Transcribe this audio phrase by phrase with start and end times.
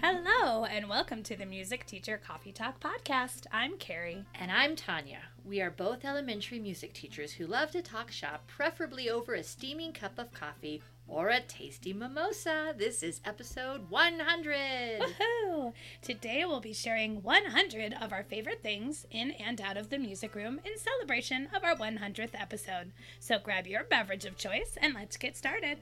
[0.00, 3.46] Hello, and welcome to the Music Teacher Coffee Talk podcast.
[3.50, 4.24] I'm Carrie.
[4.32, 5.18] And I'm Tanya.
[5.44, 9.92] We are both elementary music teachers who love to talk shop, preferably over a steaming
[9.92, 12.74] cup of coffee or a tasty mimosa.
[12.78, 15.00] This is episode 100.
[15.00, 15.72] Woohoo!
[16.00, 20.36] Today we'll be sharing 100 of our favorite things in and out of the music
[20.36, 22.92] room in celebration of our 100th episode.
[23.18, 25.78] So grab your beverage of choice and let's get started.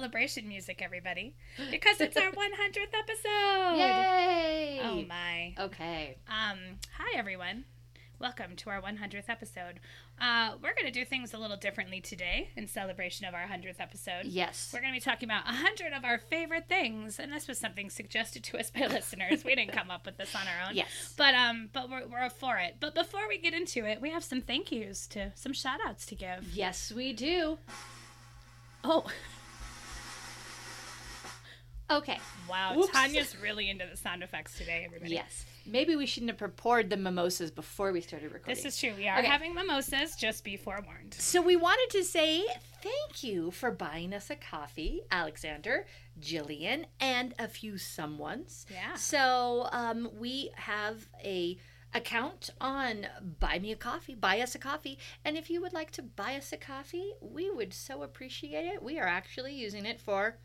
[0.00, 1.34] Celebration music, everybody.
[1.70, 3.76] Because it's our 100th episode.
[3.76, 4.80] Yay!
[4.82, 5.54] Oh my.
[5.58, 6.16] Okay.
[6.26, 7.66] Um, hi everyone.
[8.18, 9.78] Welcome to our 100th episode.
[10.18, 13.78] Uh, we're going to do things a little differently today in celebration of our 100th
[13.78, 14.24] episode.
[14.24, 14.70] Yes.
[14.72, 17.90] We're going to be talking about 100 of our favorite things, and this was something
[17.90, 19.44] suggested to us by listeners.
[19.44, 20.76] We didn't come up with this on our own.
[20.76, 21.12] Yes.
[21.18, 22.76] But um, but we're, we're for it.
[22.80, 26.06] But before we get into it, we have some thank yous to some shout outs
[26.06, 26.54] to give.
[26.54, 27.58] Yes, we do.
[28.82, 29.04] Oh,
[31.90, 32.18] Okay.
[32.48, 32.74] wow.
[32.76, 32.92] Whoops.
[32.92, 35.12] Tanya's really into the sound effects today, everybody.
[35.14, 35.44] Yes.
[35.66, 38.54] Maybe we shouldn't have poured the mimosas before we started recording.
[38.54, 38.92] This is true.
[38.96, 39.26] We are Okay.
[39.28, 41.14] having mimosas, just be forewarned.
[41.14, 42.46] So we wanted to say
[42.82, 45.86] thank you for buying us a coffee, Alexander,
[46.20, 48.66] Jillian, and a few someones.
[48.70, 48.94] Yeah.
[48.94, 51.58] So um, we have a
[51.92, 53.06] account on
[53.40, 56.36] Buy Me a Coffee, Buy Us a Coffee, and if you would like to buy
[56.36, 58.80] us a coffee, we would so appreciate it.
[58.82, 60.38] We are actually using it for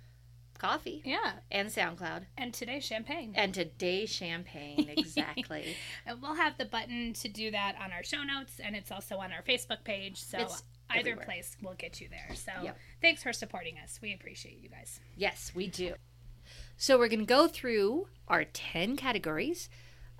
[0.58, 1.34] coffee Yeah.
[1.52, 3.34] and SoundCloud And today, champagne.
[3.36, 5.76] and today champagne exactly.
[6.06, 9.18] And we'll have the button to do that on our show notes, and it's also
[9.18, 10.18] on our Facebook page.
[10.18, 11.26] So It's either everywhere.
[11.26, 12.36] place will get you there.
[12.36, 12.78] So Yep.
[13.02, 14.00] thanks for supporting us.
[14.02, 15.00] We appreciate you guys.
[15.16, 15.96] Yes, we do.
[16.78, 19.70] So we're going to go through our 10 categories.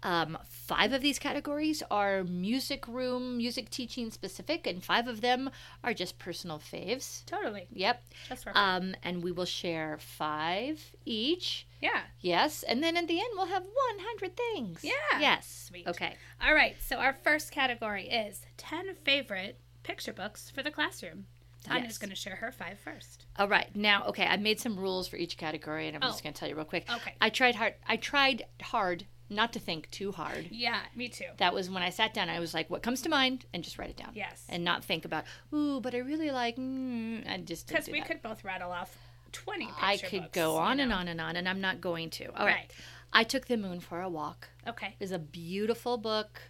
[0.06, 5.50] Um, five of these categories are music room, music teaching specific, and five of them
[5.84, 7.26] are just personal faves.
[7.26, 7.68] Totally.
[7.74, 8.04] Yep.
[8.30, 11.66] Just for Um, and we will share five each.
[11.82, 12.04] yeah.
[12.22, 12.62] Yes.
[12.64, 14.84] And then at the end, we'll have 100 things.
[14.84, 14.92] Yeah.
[15.20, 15.66] Yes.
[15.70, 15.88] Sweet.
[15.88, 16.16] Okay.
[16.46, 16.76] All right.
[16.80, 21.26] So our first category is ten favorite picture books for the classroom.
[21.64, 21.98] Tanya's Yes.
[21.98, 23.26] going to share her five first.
[23.40, 23.76] All right.
[23.76, 26.12] Now, okay, I made some rules for each category, and I'm Oh.
[26.12, 26.88] just going to tell you real quick.
[26.92, 27.16] Okay.
[27.20, 27.74] I tried hard.
[27.88, 30.48] I tried hard not to think too hard.
[30.52, 31.26] Yeah, me too.
[31.38, 32.30] that was when I sat down.
[32.30, 34.12] I was like, "What comes to mind?" and just write it down.
[34.14, 34.46] Yes.
[34.50, 38.08] and not think about, "Ooh, but I really like." Mm, I just Because we that.
[38.08, 38.96] could both rattle off
[39.32, 39.68] twenty.
[39.82, 42.26] I could books, go you on and on and on, and I'm not going to.
[42.38, 42.56] All right.
[42.56, 42.72] Right.
[43.14, 44.50] I took the moon for a walk.
[44.68, 44.96] Okay.
[45.00, 46.42] is a beautiful book.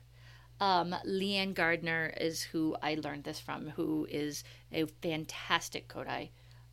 [0.60, 6.30] Um, Leanne Gardner is who I learned this from, who is a fantastic Kodály,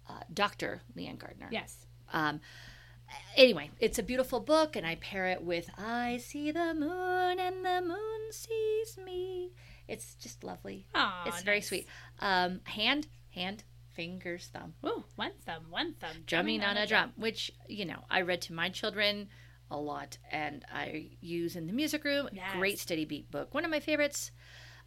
[0.08, 0.82] uh, Dr.
[0.96, 1.48] Leanne Gardner.
[1.50, 1.86] Yes.
[2.12, 2.40] Um,
[3.36, 7.64] anyway, it's a beautiful book, and I pair it with I see the moon and
[7.64, 9.52] the moon sees me.
[9.88, 10.86] It's just lovely.
[10.94, 11.68] Aw, it's very nice.
[11.68, 11.86] sweet.
[12.20, 14.74] Um, hand, hand, fingers, thumb.
[14.86, 16.16] Ooh, one thumb, one thumb.
[16.26, 19.28] Drumming on a drum, which, you know, I read to my children
[19.70, 22.28] a lot and I use in the music room.
[22.32, 22.50] Yes.
[22.56, 23.54] Great steady beat book.
[23.54, 24.30] One of my favorites.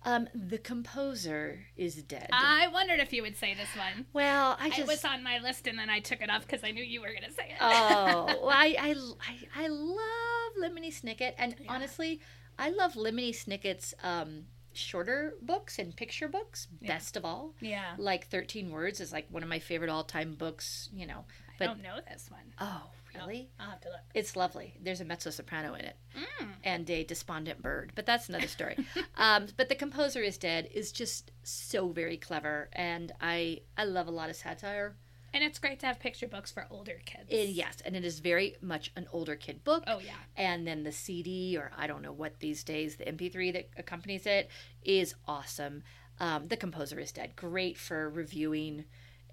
[0.06, 2.30] Um, the composer is dead.
[2.32, 4.06] I wondered if you would say this one.
[4.14, 6.64] well, I just It was on my list and then I took it off because
[6.64, 7.58] I knew you were going to say it.
[7.60, 8.96] oh, well, I, I,
[9.28, 11.74] I, I love Lemony Snicket, and Yeah.
[11.74, 12.22] honestly,
[12.60, 16.94] I love Lemony Snicket's um, shorter books and picture books Yeah.
[16.94, 17.56] best of all.
[17.60, 17.96] yeah.
[17.98, 20.90] Like Thirteen Words is like one of my favorite all-time books.
[20.94, 21.26] You know,
[21.58, 22.54] but, I don't know this one.
[22.60, 22.84] oh,
[23.18, 23.50] really?
[23.60, 24.00] I'll have to look.
[24.14, 24.76] It's lovely.
[24.82, 26.48] There's a mezzo soprano in it Mm.
[26.64, 28.78] and a despondent bird, but that's another story.
[29.18, 34.08] um, but the composer is dead is just so very clever, and I I love
[34.08, 34.96] a lot of satire.
[35.34, 37.26] And it's great to have picture books for older kids.
[37.30, 39.84] And yes, and it is very much an older kid book.
[39.86, 40.14] Oh, yeah.
[40.38, 44.26] And then the CD, or I don't know what these days, the MP3 that accompanies
[44.26, 44.50] it,
[44.82, 45.84] is awesome.
[46.22, 47.36] Um, the composer is dead.
[47.36, 48.86] Great for reviewing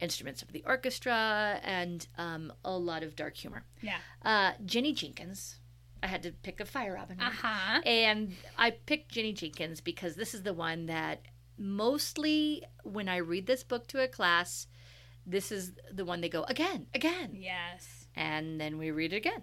[0.03, 3.65] instruments of the orchestra and um, a lot of dark humor.
[3.81, 3.99] Yeah.
[4.23, 5.57] Uh, Jenny Jenkins.
[6.03, 7.21] I had to pick a Feierabend.
[7.21, 7.81] Uh huh.
[7.87, 11.23] And I picked Jenny Jenkins because this is the one that
[11.57, 14.67] mostly when I read this book to a class,
[15.25, 17.31] this is the one they go again, again.
[17.39, 18.07] Yes.
[18.17, 19.43] And then we read it again.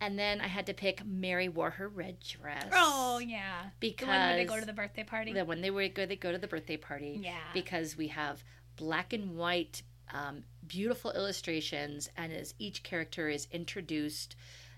[0.00, 2.66] And then I had to pick Mary wore her red dress.
[2.72, 3.66] Oh, yeah.
[3.78, 5.32] because The one where they go to the birthday party.
[5.32, 7.20] the when they were go they go to the birthday party.
[7.22, 7.36] Yeah.
[7.54, 8.42] Because we have
[8.76, 9.82] black and white,
[10.12, 14.36] um, beautiful illustrations, and as each character is introduced,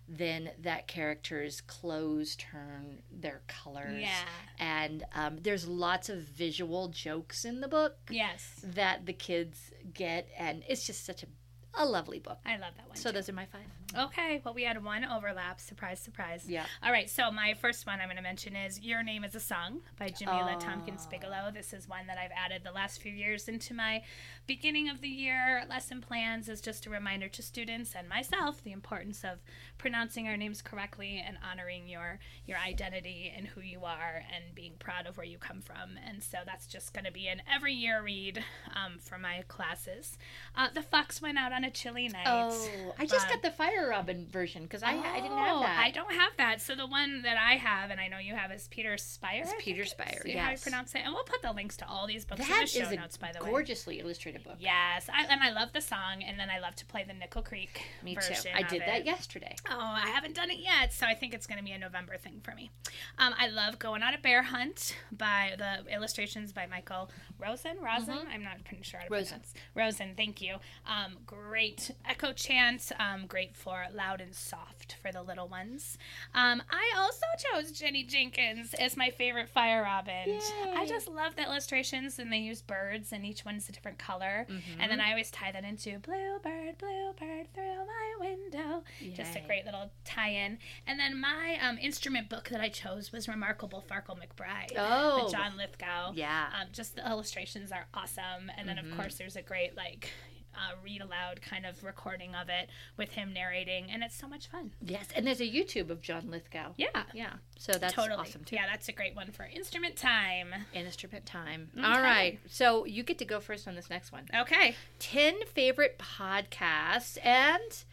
[0.08, 4.00] then that character's clothes turn their colors.
[4.02, 4.24] Yeah.
[4.58, 8.60] And um, there's lots of visual jokes in the book Yes.
[8.62, 11.26] that the kids get, and it's just such a
[11.76, 12.38] a lovely book.
[12.46, 12.96] I love that one.
[12.96, 13.14] So too.
[13.14, 13.62] those are my five.
[13.96, 15.60] Okay, well, we had one overlap.
[15.60, 16.46] Surprise, surprise.
[16.48, 16.66] Yeah.
[16.82, 19.40] All right, so my first one I'm going to mention is Your Name is a
[19.40, 20.58] Song by Jamilah Oh.
[20.58, 21.52] Thompkins Bigelow.
[21.54, 24.02] This is one that I've added the last few years into my
[24.48, 28.72] beginning of the year lesson plans as just a reminder to students and myself the
[28.72, 29.38] importance of
[29.78, 34.72] pronouncing our names correctly and honoring your your identity and who you are and being
[34.78, 35.98] proud of where you come from.
[36.06, 38.42] And so that's just going to be an every year read
[38.74, 40.18] um, for my classes.
[40.56, 42.26] Uh, the Fox went out on a chilly night.
[42.26, 45.78] Oh, I just But- got the Feierabend version because I, I didn't have Oh, that.
[45.84, 46.60] I don't have that.
[46.60, 49.40] So the one that I have, and I know you have, is Peter Spier.
[49.40, 50.62] It's I think Peter it's- Spier, See how I yes.
[50.62, 52.90] pronounce it, and we'll put the links to all these books in the show is
[52.92, 53.16] a notes.
[53.16, 54.56] By the way, gorgeously illustrated book.
[54.58, 57.42] Yes, I, and I love the song, and then I love to play the Nickel
[57.42, 58.34] Creek Me version.
[58.36, 58.48] too.
[58.54, 58.86] I of did it.
[58.86, 59.56] that yesterday.
[59.70, 62.16] Oh, I haven't done it yet, so I think it's going to be a November
[62.16, 62.70] thing for me.
[63.18, 67.76] Um, I love Going on a Bear Hunt by the illustrations by Michael Rosen.
[67.80, 68.18] Rosen?
[68.32, 69.40] I'm not pretty sure how to Rosen.
[69.40, 69.54] pronounce.
[69.74, 70.56] Rosen, thank you.
[70.86, 75.96] Um, great echo chant, um, great for loud and soft for the little ones.
[76.34, 80.40] Um, I also chose Jenny Jenkins as my favorite Feierabend.
[80.74, 84.46] I just love the illustrations, and they use birds, and each one's a different color.
[84.78, 88.82] And then I always tie that into Bluebird, Bluebird through my window.
[89.14, 90.58] Just a great little tie-in.
[90.86, 95.56] And then my um, instrument book that I chose was Remarkable Farkle McBride Oh, John
[95.56, 96.12] Lithgow.
[96.14, 96.46] yeah.
[96.60, 98.50] Um, just the illustrations are awesome.
[98.56, 98.90] And then, Mhm.
[98.92, 100.10] of course, there's a great, like,
[100.56, 103.86] uh, read aloud kind of recording of it with him narrating.
[103.90, 104.72] And it's so much fun.
[104.80, 106.72] yes, and there's a YouTube of John Lithgow.
[106.76, 107.04] Yeah.
[107.12, 108.18] Yeah, so that's totally.
[108.20, 108.56] awesome too.
[108.56, 110.54] Yeah, that's a great one for instrument time.
[110.72, 111.70] Instrument time.
[111.76, 111.86] Okay.
[111.86, 114.24] All right, so you get to go first on this next one.
[114.34, 114.74] Okay.
[114.98, 117.84] 10 favorite podcasts and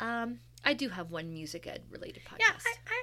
[0.00, 2.38] um I do have one music ed related podcast.
[2.38, 2.52] Yeah,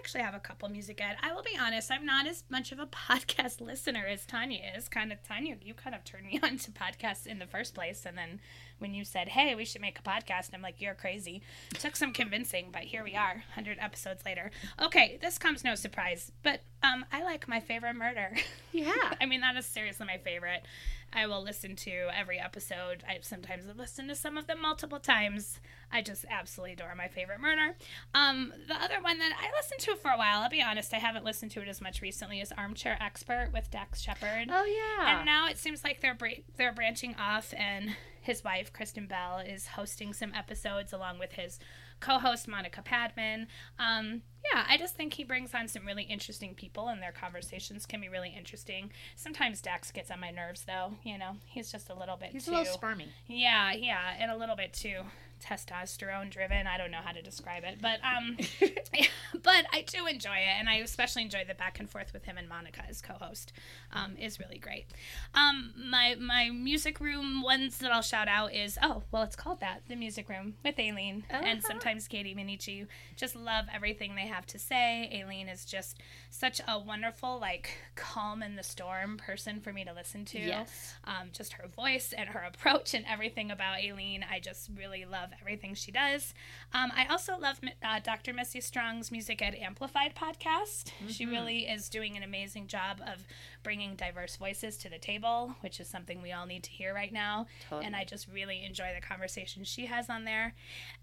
[0.10, 1.18] actually have a couple music ed.
[1.22, 4.90] I will be honest, I'm not as much of a podcast listener as Tanya is.
[4.90, 8.08] Kind of Tanya, you kind of turned me on to podcasts in the first place,
[8.08, 8.40] and then
[8.80, 11.44] when you said, "Hey, we should make a podcast," I'm like, "You're crazy."
[11.76, 14.50] took some convincing, but here we are, hundred episodes later.
[14.82, 18.34] Okay, this comes no surprise, but um, I like my favorite murder.
[18.72, 19.14] yeah.
[19.22, 20.66] I mean, that is seriously my favorite.
[21.12, 23.04] I will listen to every episode.
[23.08, 25.60] I sometimes have listened to some of them multiple times.
[25.92, 27.76] I just absolutely adore my favorite murder.
[28.14, 30.98] Um, the other one that I listened to for a while, I'll be honest, I
[30.98, 34.50] haven't listened to it as much recently, is Armchair Expert with Dax Shepard.
[34.52, 35.18] Oh yeah.
[35.18, 39.40] And now it seems like they're bra- they're branching off, and his wife Kristen Bell
[39.40, 41.58] is hosting some episodes along with his
[42.00, 43.48] co-host Monica Padman.
[43.78, 44.22] Um,
[44.54, 48.00] yeah, I just think he brings on some really interesting people, and their conversations can
[48.02, 48.92] be really interesting.
[49.16, 50.94] Sometimes Dax gets on my nerves, though.
[51.04, 52.52] You know, he's just a little bit He's too.
[52.52, 53.08] a little sparmy.
[53.28, 55.02] Yeah, yeah, and a little bit too
[55.40, 56.68] testosterone driven.
[56.68, 58.38] I don't know how to describe it, but um,
[59.44, 62.38] but I do enjoy it, and I especially enjoy the back and forth with him
[62.38, 63.54] and Monica as co-host.
[63.92, 64.86] Um, is really great.
[65.34, 69.60] Um, my my music room ones that I'll shout out is oh well, it's called
[69.62, 71.68] that the music room with Aileen and Uh-huh.
[71.68, 72.88] sometimes Katie Minichi.
[73.16, 75.10] Just love everything they have to say.
[75.14, 75.98] Aileen is just
[76.30, 80.94] such a wonderful, like calm in the storm person for me to listen to Yes.
[81.06, 84.24] um, just her voice and her approach and everything about Aileen.
[84.30, 86.34] I just really love everything she does.
[86.74, 88.34] Um, I also love uh, Dr.
[88.34, 90.92] Missy Strong's Music Ed Amplified podcast.
[91.10, 91.32] She Mhm.
[91.32, 93.26] really is doing an amazing job of
[93.64, 97.12] bringing diverse voices to the table, which is something we all need to hear right
[97.12, 97.48] now.
[97.70, 97.86] Totally.
[97.86, 100.54] And I just really enjoy the conversation she has on there.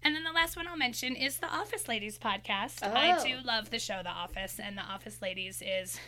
[0.03, 2.83] And then the last one I'll mention is the Office Ladies podcast.
[2.83, 3.23] I Oh.
[3.23, 5.99] do love the show The Office, and The Office Ladies is,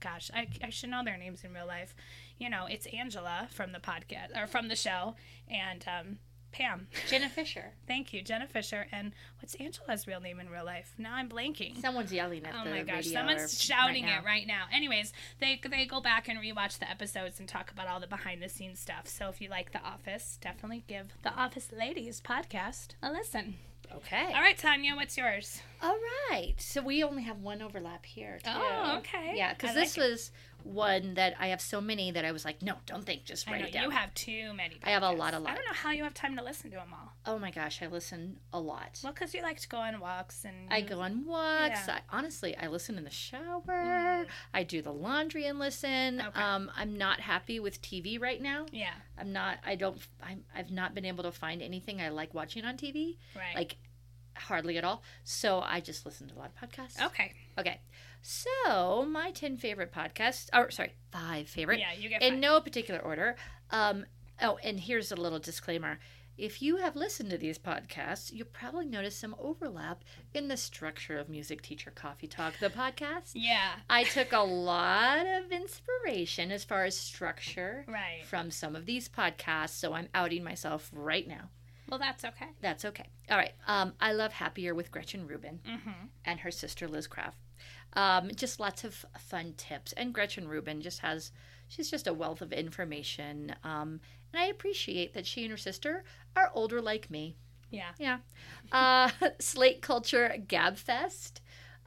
[0.00, 1.94] gosh, I, I should know their names in real life.
[2.38, 5.16] You know, it's Angela from the podcast or from the show,
[5.48, 6.18] and um,
[6.56, 6.88] Pam.
[7.08, 7.72] Jenna Fischer.
[7.86, 8.86] Thank you, Jenna Fischer.
[8.90, 10.94] And what's Angela's real name in real life?
[10.96, 11.78] Now I'm blanking.
[11.80, 12.60] Someone's yelling at me.
[12.64, 14.64] Oh my gosh, someone's shouting right it right now.
[14.72, 18.42] Anyways, they they go back and rewatch the episodes and talk about all the behind
[18.42, 19.06] the scenes stuff.
[19.06, 23.56] So if you like The Office, definitely give The Office Ladies podcast a listen.
[23.94, 24.32] Okay.
[24.34, 25.60] All right, Tanya, what's yours?
[25.82, 25.96] All
[26.30, 26.54] right.
[26.58, 28.38] So we only have one overlap here.
[28.42, 28.50] Too.
[28.54, 29.34] Oh, okay.
[29.36, 30.00] Yeah, I because like this it.
[30.00, 30.30] was
[30.64, 33.52] one that I have so many that I was like, no, don't think, just I
[33.52, 33.82] write know it down.
[33.84, 34.76] you have too many.
[34.82, 35.54] I have a lot, a I lot.
[35.54, 37.12] don't know how you have time to listen to them all.
[37.24, 38.98] oh my gosh, I listen a lot.
[39.04, 41.86] Well, because you like to go on walks and I go on walks.
[41.86, 41.98] Yeah.
[42.10, 44.26] I, honestly, I listen in the shower.
[44.52, 46.20] I do the laundry and listen.
[46.20, 46.40] Okay.
[46.42, 48.66] Um, I'm not happy with TV right now.
[48.72, 49.58] Yeah, I'm not.
[49.64, 49.98] I don't.
[50.22, 53.16] I'm, I've not been able to find anything I like watching on TV.
[53.36, 53.54] right.
[53.54, 53.76] Like
[54.36, 55.02] hardly at all.
[55.24, 57.04] So I just listen to a lot of podcasts.
[57.06, 57.80] okay, Okay.
[58.22, 62.32] So my ten favorite podcasts, or sorry, five favorite, yeah, you get five.
[62.32, 63.36] in no particular order.
[63.70, 64.06] Um.
[64.42, 65.98] Oh, and here's a little disclaimer.
[66.36, 71.16] If you have listened to these podcasts, you'll probably notice some overlap in the structure
[71.18, 73.30] of Music Teacher Coffee Talk, the podcast.
[73.34, 78.22] Yeah, I took a lot of inspiration as far as structure right.
[78.26, 81.48] from some of these podcasts, so I'm outing myself right now.
[81.88, 82.46] Well, that's okay.
[82.60, 83.06] That's okay.
[83.30, 83.52] All right.
[83.66, 86.06] Um, I love Happier with Gretchen Rubin Mm-hmm.
[86.24, 87.38] and her sister Liz Craft.
[87.94, 89.92] Um, just lots of fun tips.
[89.92, 91.32] And Gretchen Rubin just has,
[91.68, 93.54] she's just a wealth of information.
[93.64, 94.00] Um,
[94.32, 97.36] and I appreciate that she and her sister are older like me.
[97.70, 97.92] Yeah.
[97.98, 98.18] Yeah.
[98.72, 101.40] Uh, Slate Culture Gabfest,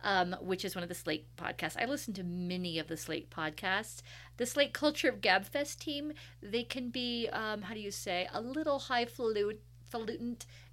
[0.04, 1.80] um, which is one of the Slate podcasts.
[1.80, 4.02] I listen to many of the Slate podcasts.
[4.38, 8.42] The Slate Culture of Gabfest team, they can be, um, how do you say, a
[8.42, 9.60] little highfalutin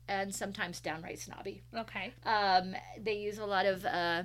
[0.08, 1.62] and sometimes downright snobby.
[1.74, 2.12] Okay.
[2.24, 4.24] Um, they use a lot of uh,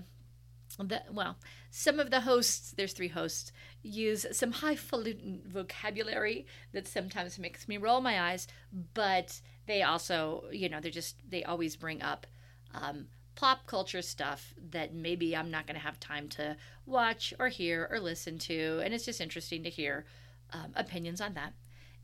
[0.78, 1.38] the well,
[1.70, 2.74] some of the hosts.
[2.76, 3.52] There's three hosts.
[3.82, 8.48] Use some highfalutin vocabulary that sometimes makes me roll my eyes.
[8.94, 12.28] But they also, you know, they're just they always bring up
[12.74, 17.48] um, pop culture stuff that maybe I'm not going to have time to watch or
[17.50, 20.06] hear or listen to, and it's just interesting to hear
[20.54, 21.54] um, opinions on that.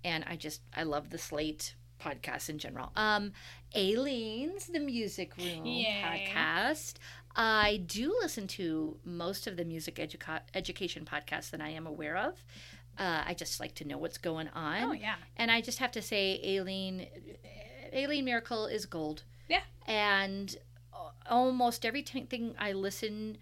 [0.04, 2.92] And I just I love the Slate podcast in general.
[2.96, 3.34] Um,
[3.76, 6.04] Aileen's The Music Room Yay.
[6.34, 6.96] podcast.
[7.36, 12.18] I do listen to most of the music educa- education podcasts that I am aware
[12.18, 12.44] of.
[12.98, 14.84] Uh, I just like to know what's going on.
[14.84, 15.16] Oh yeah.
[15.38, 17.06] And I just have to say, Aileen,
[17.94, 19.24] Aileen Miracle is gold.
[19.48, 19.62] Yeah.
[19.86, 20.56] And
[21.30, 23.38] almost everything I listen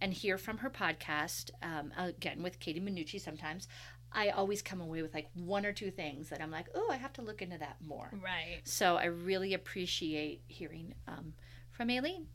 [0.00, 3.68] and hear from her podcast, um, again with Katie Minucci sometimes,
[4.12, 6.96] I always come away with like one or two things that I'm like, oh, I
[6.96, 8.10] have to look into that more.
[8.22, 8.60] Right.
[8.64, 11.34] So I really appreciate hearing um,
[11.70, 12.26] from Aileen.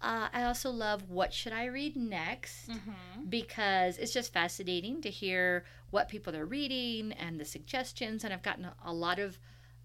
[0.00, 2.68] Uh, I also love What Should I Read Next?
[2.68, 3.28] Mm-hmm.
[3.28, 8.24] because it's just fascinating to hear what people are reading and the suggestions.
[8.24, 9.38] And I've gotten a- a lot of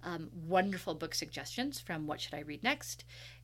[0.04, 3.04] um, wonderful book suggestions from What Should I Read Next?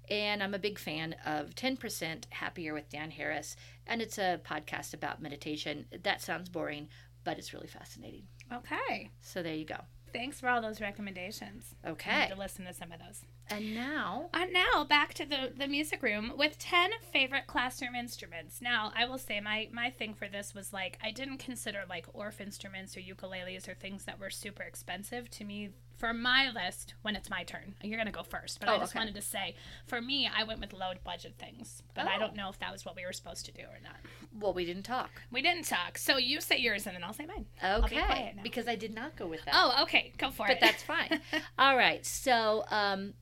[0.10, 3.55] And I'm a big fan of 10% Happier with Dan Harris.
[3.88, 5.86] And it's a podcast about meditation.
[6.03, 6.89] That sounds boring,
[7.24, 8.24] but it's really fascinating.
[8.51, 9.10] Okay.
[9.22, 9.77] So there you go.
[10.12, 11.74] Thanks for all those recommendations.
[11.83, 12.22] I Okay.
[12.25, 13.22] need to listen to some of those.
[13.50, 18.62] And now, And now back to the, the music room with 10 favorite classroom instruments.
[18.62, 22.12] Now, I will say my, my thing for this was like, I didn't consider like
[22.13, 25.69] orff instruments or ukuleles or things that were super expensive to me
[26.03, 27.75] for my list when it's my turn.
[27.81, 29.00] You're going to go first, but I Oh, just okay.
[29.00, 29.55] wanted to say
[29.88, 32.19] for me, I went with low budget things, but I Oh.
[32.19, 33.95] don't know if that was what we were supposed to do or not.
[34.38, 35.22] well, we didn't talk.
[35.31, 35.98] We didn't talk.
[35.98, 37.45] So you say yours and then I'll say mine.
[37.62, 38.33] be Okay.
[38.36, 38.43] now.
[38.43, 39.53] Because I did not go with that.
[39.57, 40.12] Oh, okay.
[40.17, 40.60] Go for but it.
[40.60, 41.22] But that's fine.
[41.57, 42.05] All right.
[42.05, 43.13] So um,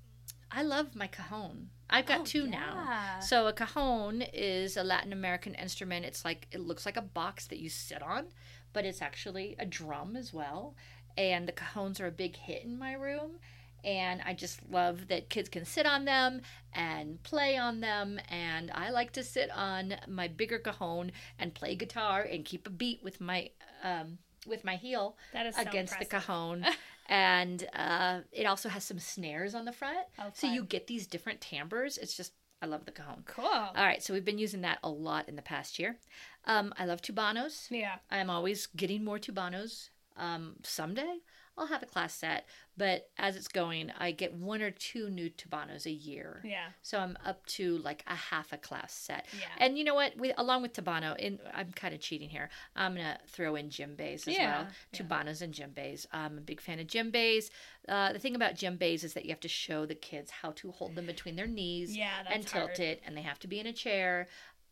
[0.50, 1.69] I love my cajon.
[1.88, 3.19] I've got Oh, two now.
[3.21, 6.03] So a cajon is a Latin American instrument.
[6.05, 8.27] It's like it looks like a box that you sit on,
[8.73, 10.75] but it's actually a drum as well.
[11.18, 13.39] And the cajons are a big hit in my room.
[13.84, 16.41] And I just love that kids can sit on them
[16.74, 18.20] and play on them.
[18.30, 22.70] And I like to sit on my bigger cajon and play guitar and keep a
[22.70, 23.50] beat with my
[23.84, 26.27] um, with my heel That is so against the impressive.
[26.27, 26.65] cajon.
[27.10, 30.06] and uh, it also has some snares on the front.
[30.20, 31.98] Oh, so you get these different timbres.
[31.98, 33.24] It's just, I love the cajon.
[33.25, 33.46] Cool.
[33.46, 35.98] All right, so we've been using that a lot in the past year.
[36.46, 37.68] Um, I love tubanos.
[37.70, 37.96] yeah.
[38.10, 39.89] I'm always getting more tubanos.
[40.18, 41.18] Um, someday
[41.58, 45.30] I'll have a class set, but as it's going, I get one or two new
[45.30, 46.41] Tubanos a year.
[46.46, 46.68] Yeah.
[46.82, 49.25] So I'm up to like a half a class set.
[49.38, 49.48] Yeah.
[49.58, 50.15] And you know what?
[50.18, 52.50] With, along with Tubano, in, I'm kind of cheating here.
[52.75, 54.68] I'm gonna throw in djembes as Yeah, well.
[54.94, 55.00] yeah.
[55.01, 56.06] Tubanos and djembes.
[56.13, 57.50] I'm a big fan of djembes.
[57.88, 60.72] Uh, the thing about djembes is that you have to show the kids how to
[60.72, 62.80] hold them between their knees Yeah, that's and tilt hard.
[62.80, 64.27] it, and they have to be in a chair.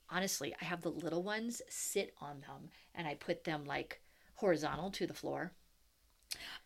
[0.09, 4.01] Honestly, I have the little ones sit on them, and I put them like
[4.39, 5.51] horizontal to the floor.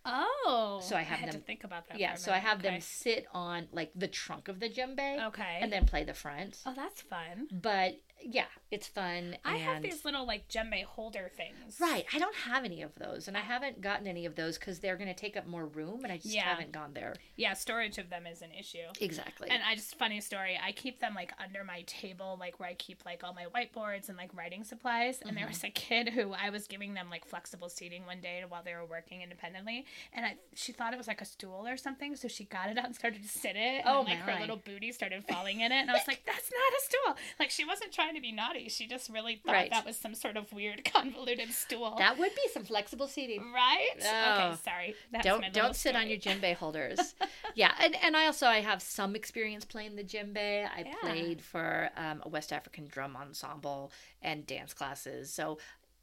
[0.05, 0.79] Oh.
[0.83, 1.99] So I have had them- to think about that.
[1.99, 5.59] Yeah, so I have them sit on like the trunk of the djembe, Okay.
[5.61, 6.59] and then play the front.
[6.65, 7.47] Oh, that's fun.
[7.51, 9.37] But yeah, it's fun.
[9.43, 11.77] I have these little like djembe holder things.
[11.79, 12.05] Right.
[12.13, 14.95] I don't have any of those, and I haven't gotten any of those because they're
[14.97, 16.43] going to take up more room, and I just Yeah.
[16.43, 17.15] haven't gone there.
[17.35, 18.77] Yeah, storage of them is an issue.
[19.01, 19.49] Exactly.
[19.49, 20.57] And I just funny story.
[20.61, 24.07] I keep them like under my table, like where I keep like all my whiteboards
[24.09, 25.19] and like writing supplies.
[25.21, 25.37] And Mm-hmm.
[25.39, 28.63] there was a kid who I was giving them like flexible seating one day while
[28.63, 32.15] they were working independently, and I she thought it was like a stool or something,
[32.15, 33.83] so she got it out and started to sit it.
[33.83, 34.33] And Oh, then, like my.
[34.33, 37.23] her little booty started falling in it, and I was like, "That's not a stool."
[37.39, 38.69] Like she wasn't trying to be naughty.
[38.69, 39.69] She just really thought Right.
[39.71, 41.95] that was some sort of weird convoluted stool.
[41.97, 43.51] that would be some flexible seating.
[43.53, 43.87] right?
[44.03, 44.33] Oh.
[44.47, 44.95] Okay, sorry.
[45.11, 46.11] That's don't don't sit on story.
[46.13, 47.15] your djembe holders.
[47.55, 50.37] yeah, and, and I also I have some experience playing the djembe.
[50.37, 50.93] I Yeah.
[51.01, 55.57] played for um, a West African drum ensemble and dance classes, so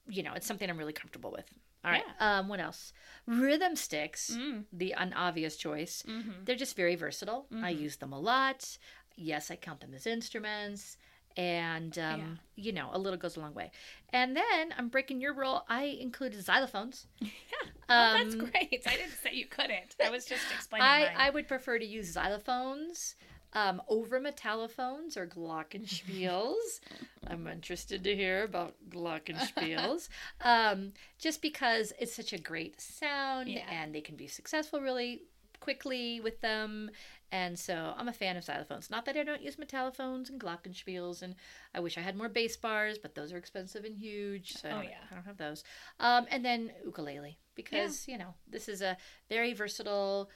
[0.09, 1.45] you know it's something I'm really comfortable with.
[1.85, 2.03] All right.
[2.21, 2.93] Um, what else?
[3.27, 4.65] Rhythm sticks, Mm.
[4.73, 6.03] the unobvious choice.
[6.07, 6.45] Mhm.
[6.45, 7.47] They're just very versatile.
[7.51, 7.81] I Mhm.
[7.81, 8.77] use them a lot.
[9.17, 10.97] Yes, I count them as instruments.
[11.37, 13.71] And, um, you know, a little goes a long way.
[14.13, 15.65] And then I'm breaking your rule.
[15.69, 17.07] I included xylophones.
[17.21, 17.69] Yeah.
[17.93, 18.83] Oh, that's Um, great.
[18.87, 19.97] I didn't say you couldn't.
[20.05, 21.15] I was just explaining I, mine.
[21.17, 23.15] I would prefer to use xylophones
[23.53, 26.81] um, over metallophones or glockenspiels.
[27.27, 30.09] I'm interested to hear about glockenspiels.
[30.41, 33.67] um, just because it's such a great sound Yeah.
[33.71, 35.23] and they can be successful really
[35.61, 36.91] quickly with them.
[37.33, 38.91] And so I'm a fan of xylophones.
[38.91, 41.37] Not that I don't use metallophones and glockenspiels, and
[41.73, 44.55] I wish I had more bass bars, but those are expensive and huge.
[44.55, 44.97] So I Oh, don't- yeah.
[45.11, 45.63] I don't have those.
[46.01, 48.97] Um, and then ukulele because you know this is a
[49.29, 50.29] very versatile,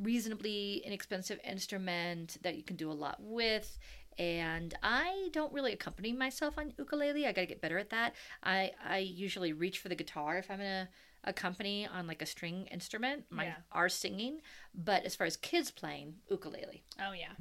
[0.00, 3.78] reasonably inexpensive instrument that you can do a lot with.
[4.18, 7.26] And I don't really accompany myself on ukulele.
[7.26, 8.14] I got to get better at that.
[8.42, 10.88] I I usually reach for the guitar if I'm gonna
[11.24, 13.24] accompany on like a string instrument.
[13.30, 13.56] My Yeah.
[13.72, 14.40] are singing,
[14.74, 17.32] but as far as kids playing ukulele, Oh yeah.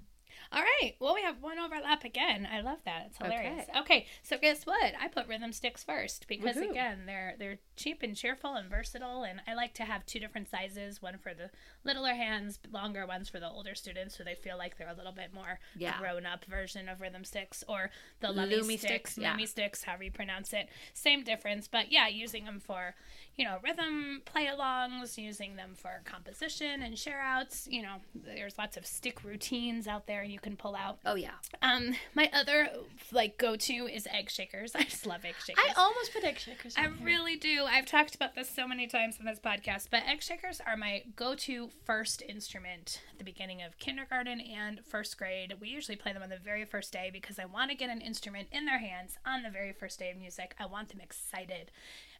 [0.51, 0.95] All right.
[0.99, 2.47] Well, we have one overlap again.
[2.51, 3.07] I love that.
[3.07, 3.67] It's hilarious.
[3.69, 3.79] Okay.
[3.79, 4.05] Okay.
[4.23, 4.93] So guess what?
[4.99, 6.71] I put rhythm sticks first because Woohoo.
[6.71, 10.49] again, they're they're cheap and cheerful and versatile, and I like to have two different
[10.49, 11.51] sizes: one for the
[11.83, 15.11] littler hands, longer ones for the older students, so they feel like they're a little
[15.11, 15.99] bit more Yeah.
[15.99, 19.37] grown up version of rhythm sticks or the Lummi sticks, sticks, yeah.
[19.45, 20.67] Sticks, however you pronounce it.
[20.93, 22.95] Same difference, but yeah, using them for
[23.35, 27.67] you know rhythm play-alongs, using them for composition and share outs.
[27.69, 30.99] You know, there's lots of stick routines out there you can pull out.
[31.05, 31.31] oh yeah,
[31.61, 32.69] Um, my other
[33.11, 34.75] like go-to is egg shakers.
[34.75, 35.63] I just love egg shakers.
[35.67, 36.75] I almost put egg shakers.
[36.77, 37.65] I really do.
[37.65, 41.03] I've talked about this so many times in this podcast, but egg shakers are my
[41.15, 45.53] go to first instrument at the beginning of kindergarten and first grade.
[45.59, 48.01] We usually play them on the very first day because I want to get an
[48.01, 50.55] instrument in their hands on the very first day of music.
[50.59, 51.71] I want them excited.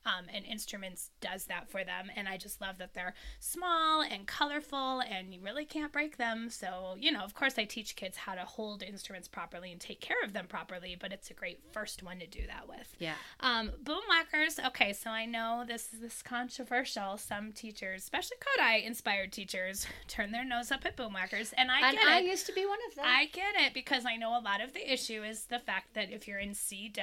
[0.06, 4.26] Um, and instruments does that for them and i just love that they're small and
[4.26, 8.16] colorful and you really can't break them so you know of course i teach kids
[8.18, 11.60] how to hold instruments properly and take care of them properly but it's a great
[11.72, 13.16] first one to do that with Yeah.
[13.42, 14.58] um, boom whackers.
[14.68, 17.18] Okay, so I know this is this controversial.
[17.18, 21.90] Some teachers, especially Kodály inspired teachers, turn their nose up at boom whackers, and I
[21.90, 22.26] and get I it.
[22.26, 23.06] used to be one of them.
[23.08, 26.10] I get it because I know a lot of the issue is the fact that
[26.12, 27.02] if you're in C do,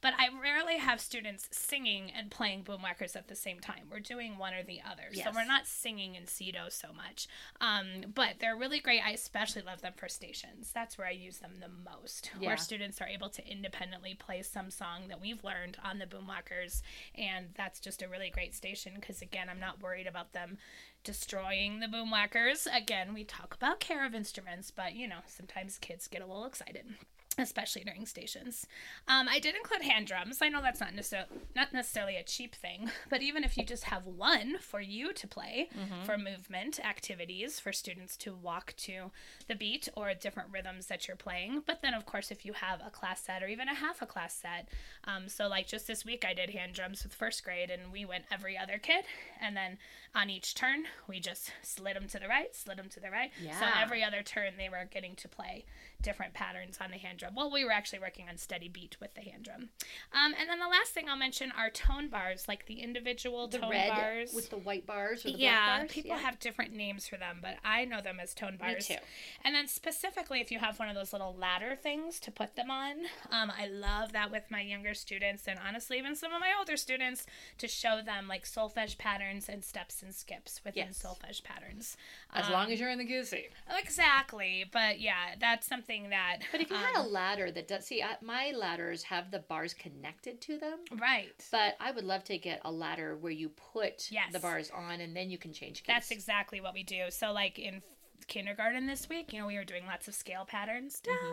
[0.00, 3.84] but I rarely have students singing and playing boom whackers at the same time.
[3.90, 7.26] We're doing one or the other, so we're not singing in C do so much.
[7.60, 9.00] Um, but they're really great.
[9.04, 10.70] I especially love them for stations.
[10.74, 12.48] That's where I use them the most, Yeah.
[12.48, 16.82] where students are able to independently play some song that we've learned on the boomwhackers,
[17.14, 20.58] and that's just a really great station because again, I'm not worried about them
[21.04, 22.66] destroying the boomwhackers.
[22.70, 26.44] Again, we talk about care of instruments, but you know, sometimes kids get a little
[26.44, 26.84] excited.
[27.38, 28.66] Especially during stations,
[29.08, 30.38] um, I did include hand drums.
[30.40, 33.84] I know that's not necessarily not necessarily a cheap thing, but even if you just
[33.84, 35.68] have one for you to play
[36.06, 39.10] for movement activities for students to walk to
[39.48, 41.62] the beat or different rhythms that you're playing.
[41.66, 44.06] But then, of course, if you have a class set or even a half a
[44.06, 44.68] class set,
[45.04, 48.04] um, so like just this week, I did hand drums with first grade, and we
[48.06, 49.04] went every other kid,
[49.40, 49.76] and then
[50.14, 53.30] on each turn, we just slid them to the right, slid them to the right.
[53.60, 55.64] So every other turn, they were getting to play
[56.06, 57.34] different patterns on the hand drum.
[57.34, 59.70] Well, we were actually working on steady beat with the hand drum.
[60.12, 63.58] Um, and then the last thing I'll mention are tone bars, like the individual the
[63.58, 64.32] tone bars.
[64.32, 65.92] with the white bars or the yeah, black bars.
[65.92, 66.22] people Yeah.
[66.22, 68.86] have different names for them, but I know them as tone bars.
[68.86, 68.94] too.
[69.44, 72.70] And then specifically, if you have one of those little ladder things to put them
[72.70, 73.00] on,
[73.32, 76.76] um, I love that with my younger students, and honestly, even some of my older
[76.76, 77.26] students,
[77.58, 81.02] to show them like solfege patterns and steps and skips within Yes.
[81.02, 81.96] solfege patterns.
[82.32, 83.48] as Um, long as you're in the goosey.
[83.76, 86.38] exactly, but yeah, that's something that.
[86.52, 89.40] But if you had um, a ladder that does see, I, my ladders have the
[89.40, 90.78] bars connected to them.
[91.00, 91.32] right.
[91.50, 94.32] But I would love to get a ladder where you put Yes.
[94.32, 95.82] the bars on and then you can change.
[95.86, 97.04] That's exactly what we do.
[97.10, 97.82] So, like in
[98.28, 100.98] kindergarten this week, you know, we were doing lots of scale patterns.
[101.00, 101.26] Down, Mm-hmm.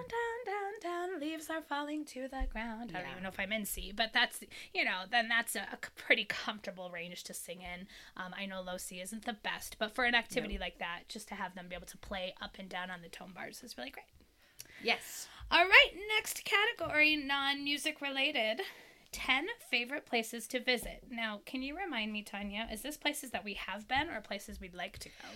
[0.46, 1.20] down, down, down.
[1.20, 2.92] Leaves are falling to the ground.
[2.94, 5.66] I don't even know if I'm in C, but that's you know, then that's a
[5.96, 7.88] pretty comfortable range to sing in.
[8.18, 11.28] Um, I know low C isn't the best, but for an activity like that, just
[11.30, 13.78] to have them be able to play up and down on the tone bars is
[13.78, 14.06] really great.
[14.84, 15.28] Yes.
[15.52, 18.62] All right, next category, non music related.
[19.12, 21.04] 10 favorite places to visit.
[21.10, 24.60] Now, can you remind me, Tanya, is this places that we have been or places
[24.60, 25.28] we'd like to go?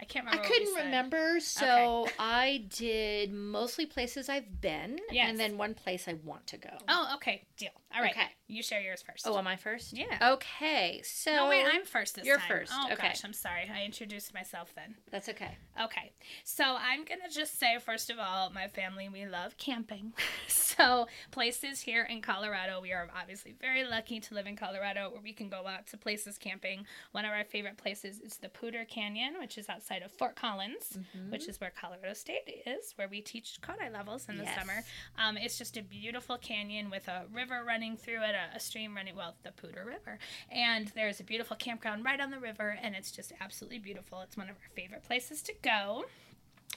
[0.00, 0.48] I can't I remember.
[0.48, 5.28] we couldn't remember, so I did mostly places I've been, Yes.
[5.30, 6.70] and then one place I want to go.
[6.88, 7.44] Oh, okay.
[7.56, 7.70] Deal.
[7.94, 8.12] All right.
[8.12, 8.26] Okay.
[8.46, 9.26] You share yours first.
[9.26, 9.92] Oh, am I first?
[9.96, 10.32] Yeah.
[10.34, 12.48] Okay, so no, wait, I'm first this You're time.
[12.48, 13.08] first, Oh, okay.
[13.08, 13.68] gosh, I'm sorry.
[13.74, 14.94] I introduced myself then.
[15.10, 15.56] that's okay.
[15.82, 16.12] Okay.
[16.44, 20.12] So I'm going to just say, first of all, my family, we love camping.
[20.46, 25.10] so so, places here in Colorado, we are obviously very lucky to live in Colorado
[25.10, 26.84] where we can go out to places camping.
[27.10, 30.98] One of our favorite places is the Poudre Canyon, which is outside of Fort Collins,
[30.98, 31.30] Mm-hmm.
[31.30, 34.58] which is where Colorado State is, where we teach Kodály levels in the Yes.
[34.58, 34.84] summer.
[35.18, 38.94] Um, it's just a beautiful canyon with a river running through it, a, a stream
[38.94, 40.18] running, well, the Poudre River.
[40.50, 44.20] And there's a beautiful campground right on the river, and it's just absolutely beautiful.
[44.20, 46.04] It's one of our favorite places to go.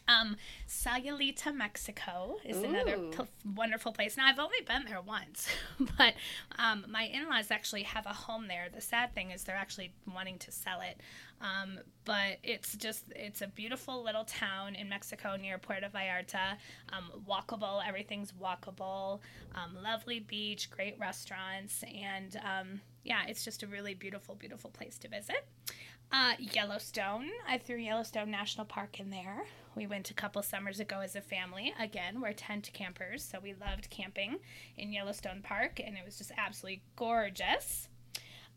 [0.07, 0.35] Um,
[0.67, 3.23] Sayulita, Mexico is another p-
[3.55, 4.17] wonderful place.
[4.17, 5.47] Now, I've only been there once,
[5.97, 6.15] but
[6.57, 8.67] um, my in laws actually have a home there.
[8.73, 10.99] The sad thing is they're actually wanting to sell it.
[11.39, 16.57] Um, but it's just, it's a beautiful little town in Mexico near Puerto Vallarta.
[16.91, 19.19] Um, walkable, everything's walkable.
[19.55, 24.97] Um, lovely beach, great restaurants, and um, yeah, it's just a really beautiful, beautiful place
[24.99, 25.47] to visit.
[26.11, 27.29] Uh, Yellowstone.
[27.47, 29.45] I threw Yellowstone National Park in there.
[29.75, 31.73] We went a couple summers ago as a family.
[31.79, 34.39] Again, we're tent campers, so we loved camping
[34.77, 37.87] in Yellowstone Park, and it was just absolutely gorgeous.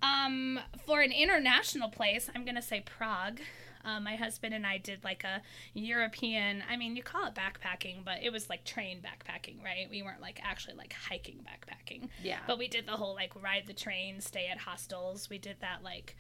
[0.03, 3.41] Um, for an international place, I'm gonna say Prague.
[3.85, 5.43] Uh, my husband and I did like a
[5.75, 6.65] European.
[6.69, 9.87] I mean, you call it backpacking, but it was like train backpacking, right?
[9.89, 12.09] We weren't like actually like hiking backpacking.
[12.23, 12.39] Yeah.
[12.47, 15.29] But we did the whole like ride the train, stay at hostels.
[15.31, 16.17] We did that like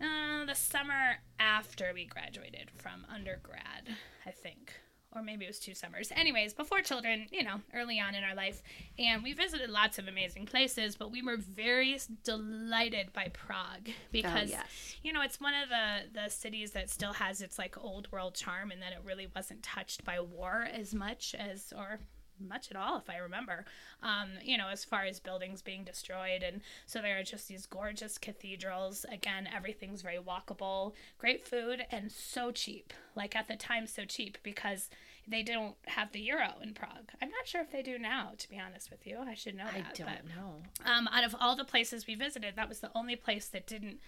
[0.00, 3.88] uh, the summer after we graduated from undergrad,
[4.26, 4.72] I think.
[5.12, 6.12] Or maybe it was two summers.
[6.14, 8.62] Anyways, before children, you know, early on in our life.
[8.96, 14.50] And we visited lots of amazing places, but we were very delighted by Prague because,
[14.50, 14.96] Oh, yes.
[15.02, 18.36] you know, it's one of the, the cities that still has its like old world
[18.36, 21.98] charm and that it really wasn't touched by war as much as, or
[22.40, 23.64] much at all, if I remember.
[24.02, 27.66] Um, you know, as far as buildings being destroyed, and so there are just these
[27.66, 29.04] gorgeous cathedrals.
[29.10, 32.92] Again, everything's very walkable, great food, and so cheap.
[33.14, 34.88] Like at the time, so cheap because
[35.28, 37.10] they don't have the euro in Prague.
[37.20, 39.18] I'm not sure if they do now, to be honest with you.
[39.24, 40.90] I should know I don't but- know.
[40.92, 43.98] um, out of all the places we visited, that was the only place that didn't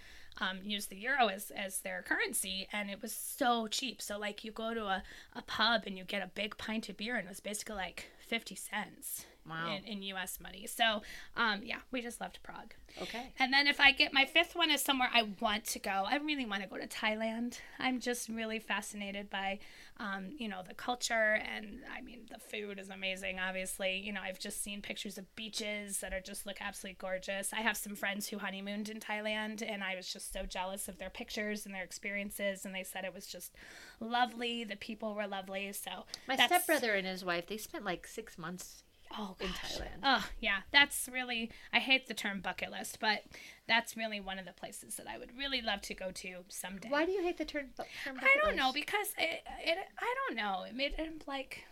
[0.41, 4.01] um, use the euro as, as their currency, and it was so cheap.
[4.01, 5.03] So, like, you go to a,
[5.37, 8.11] a pub and you get a big pint of beer, and it was basically like
[8.29, 9.77] 50 cents Wow.
[9.77, 10.67] in, in US money.
[10.67, 11.03] So,
[11.37, 12.75] um, yeah, we just loved Prague.
[13.01, 13.33] Okay.
[13.39, 16.05] And then if I get my fifth one is somewhere I want to go.
[16.07, 17.59] I really want to go to Thailand.
[17.79, 19.59] I'm just really fascinated by,
[19.99, 23.39] um, you know, the culture and I mean the food is amazing.
[23.39, 27.53] Obviously, you know, I've just seen pictures of beaches that are just look absolutely gorgeous.
[27.53, 30.99] I have some friends who honeymooned in Thailand, and I was just so jealous of
[30.99, 32.65] their pictures and their experiences.
[32.65, 33.55] And they said it was just
[34.01, 34.65] lovely.
[34.65, 35.73] The people were lovely.
[35.73, 38.83] So My stepbrother and his wife, they spent like six months
[39.17, 39.49] Oh, in.
[39.49, 40.01] Thailand.
[40.03, 40.61] Oh, yeah.
[40.73, 43.25] That's really, I hate the term bucket list, but
[43.69, 46.89] that's really one of the places that I would really love to go to someday.
[46.89, 47.67] Why do you hate the term?
[48.05, 50.65] term I don't know because it, it I don't know.
[50.69, 51.65] It made it like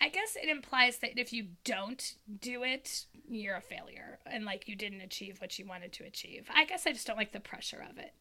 [0.00, 4.68] I guess it implies that if you don't do it, you're a failure and like
[4.68, 6.48] you didn't achieve what you wanted to achieve.
[6.54, 8.12] I guess I just don't like the pressure of it.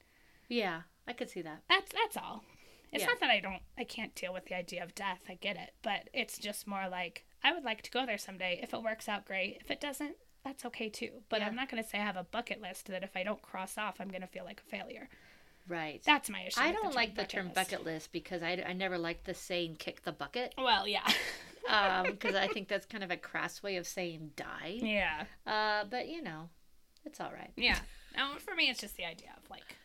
[0.50, 1.64] Yeah, I could see that.
[1.70, 2.44] That's that's all.
[2.92, 3.08] It's Yeah.
[3.10, 5.22] not that I don't I can't deal with the idea of death.
[5.28, 8.60] I get it, but it's just more like I would like to go there someday.
[8.64, 9.58] If it works out great.
[9.62, 11.10] If it doesn't, that's okay too.
[11.30, 11.48] But Yeah.
[11.48, 13.78] I'm not going to say I have a bucket list that if I don't cross
[13.78, 15.10] off, I'm going to feel like a failure.
[15.68, 16.02] Right.
[16.06, 16.60] That's my issue.
[16.60, 17.56] I don't like the term list.
[17.56, 21.08] bucket list because I, I never liked the saying kick the bucket Well, yeah.
[22.06, 24.80] because I think that's kind of a crass way of saying die.
[24.82, 25.24] yeah.
[25.48, 26.50] Uh, but you know,
[27.06, 27.52] it's all right.
[27.56, 27.78] Yeah.
[28.40, 29.76] For me, it's just the idea of like,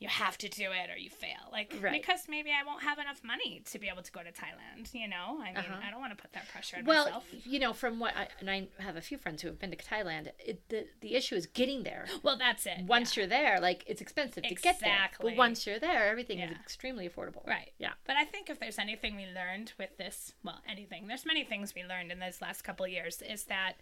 [0.00, 1.50] you have to do it or you fail.
[1.50, 1.92] Like, Right.
[2.00, 5.08] because maybe I won't have enough money to be able to go to Thailand, you
[5.08, 5.40] know?
[5.42, 5.80] I mean, Uh-huh.
[5.84, 7.26] I don't want to put that pressure on Well, myself.
[7.44, 9.76] you know, from what I and I have a few friends who have been to
[9.76, 10.30] Thailand.
[10.38, 12.06] It, the the issue is getting there.
[12.22, 12.82] Well, that's it.
[12.84, 14.88] Once you're there, like it's expensive to get there.
[14.92, 15.30] Exactly.
[15.32, 17.44] But once you're there, everything is extremely affordable.
[17.46, 17.72] Right.
[17.78, 17.94] Yeah.
[18.06, 21.74] But I think if there's anything we learned with this, well, anything, there's many things
[21.74, 23.74] we learned in these last couple of years, is that,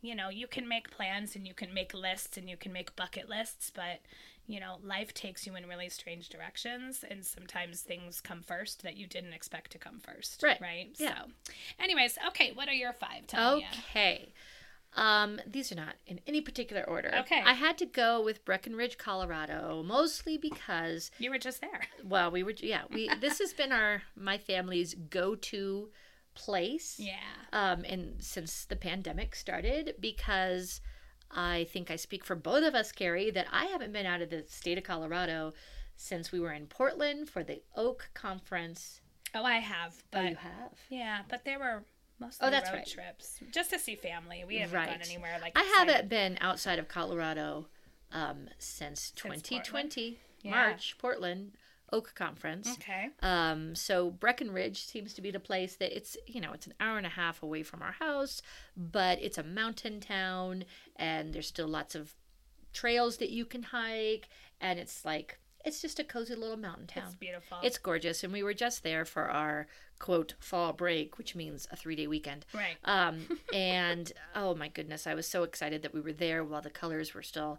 [0.00, 2.94] you know, you can make plans and you can make lists and you can make
[2.94, 4.00] bucket lists, but,
[4.46, 8.96] you know, life takes you in really strange directions and sometimes things come first that
[8.96, 10.42] you didn't expect to come first.
[10.42, 10.60] Right.
[10.60, 10.90] Right.
[10.98, 11.14] Yeah.
[11.24, 13.26] So, anyways, okay, what are your five?
[13.26, 13.56] Tell
[13.90, 14.32] Okay.
[14.94, 17.12] Um, these are not in any particular order.
[17.20, 17.42] Okay.
[17.44, 21.82] I had to go with Breckenridge, Colorado, mostly because You were just there.
[22.04, 25.90] well, we were yeah, we this has been our my family's go-to
[26.34, 26.96] place.
[26.98, 27.14] Yeah.
[27.52, 30.80] Um, and since the pandemic started because
[31.30, 34.30] I think I speak for both of us, Carrie, that I haven't been out of
[34.30, 35.52] the state of Colorado
[35.96, 39.00] since we were in Portland for the OAKE Conference.
[39.34, 39.94] Oh, I have.
[40.10, 40.72] But oh, you have?
[40.88, 41.84] yeah, but there were
[42.18, 42.86] mostly Oh, that's road right.
[42.86, 43.40] trips.
[43.50, 44.44] Just to see family.
[44.46, 44.88] We haven't Right.
[44.88, 47.66] gone anywhere like I haven't been outside of Colorado
[48.12, 49.44] um, since Portland.
[49.44, 50.50] 2020 Yeah.
[50.50, 51.52] March, Portland.
[51.92, 52.68] OAKE Conference.
[52.72, 53.08] Okay.
[53.22, 56.98] Um, so Breckenridge seems to be the place that it's you know it's an hour
[56.98, 58.42] and a half away from our house,
[58.76, 60.64] but it's a mountain town,
[60.96, 62.14] and there's still lots of
[62.72, 64.28] trails that you can hike,
[64.60, 67.04] and it's like it's just a cozy little mountain town.
[67.06, 67.58] It's beautiful.
[67.62, 69.66] It's gorgeous, and we were just there for our
[69.98, 72.46] quote fall break, which means a three day weekend.
[72.54, 72.76] right.
[72.84, 76.70] Um, and oh my goodness, I was so excited that we were there while the
[76.70, 77.58] colors were still,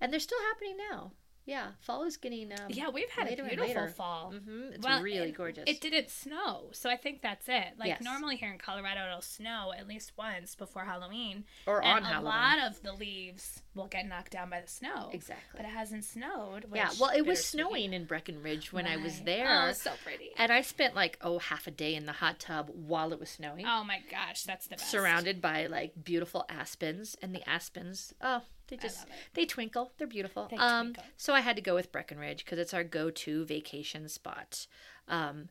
[0.00, 1.12] and they're still happening now.
[1.44, 2.52] Yeah, fall is getting.
[2.52, 4.30] Um, yeah, we've had a beautiful fall.
[4.32, 5.64] hmm It's Well, really it- gorgeous.
[5.66, 7.74] It didn't snow, so I think that's it.
[7.78, 8.00] Like Yes.
[8.02, 12.58] normally here in Colorado, it'll snow at least once before Halloween, or on a lot
[12.60, 15.10] of the leaves will get knocked down by the snow.
[15.12, 15.56] exactly.
[15.56, 16.66] But it hasn't snowed.
[16.72, 19.46] yeah, well, it was snowing in Breckenridge when I was there.
[19.68, 20.30] Oh, so pretty.
[20.36, 23.30] And I spent like, oh, half a day in the hot tub while it was
[23.30, 23.66] snowing.
[23.66, 24.90] Oh my gosh, that's the best.
[24.90, 30.48] surrounded by like beautiful aspens and the aspens oh they just they twinkle they're beautiful
[30.50, 31.04] They um twinkle.
[31.16, 34.66] so i had to go with breckenridge because it's our go-to vacation spot
[35.08, 35.48] um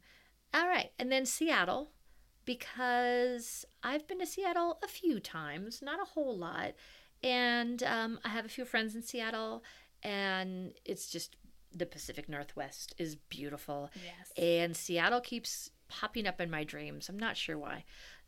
[0.54, 1.92] all right and then seattle
[2.46, 6.74] because i've been to seattle a few times not a whole lot
[7.24, 9.64] and um, i have a few friends in seattle
[10.04, 11.36] and it's just
[11.74, 14.32] the pacific northwest is beautiful Yes.
[14.36, 17.08] and Seattle keeps popping up in my dreams.
[17.10, 17.84] I'm not sure why.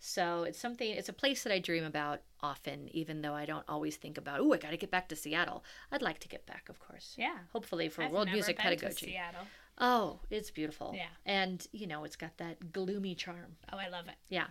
[0.05, 3.63] So it's something, it's a place that I dream about often, even though I don't
[3.69, 5.63] always think about, oh, I got to get back to Seattle.
[5.93, 7.15] I'd like to get back, of course.
[7.17, 7.37] yeah.
[7.53, 9.05] Hopefully for I've world music pedagogy.
[9.05, 9.47] Seattle.
[9.77, 10.91] Oh, it's beautiful.
[10.93, 11.05] Yeah.
[11.25, 13.55] And, you know, it's got that gloomy charm.
[13.71, 14.15] Oh, I love it.
[14.27, 14.47] Yeah.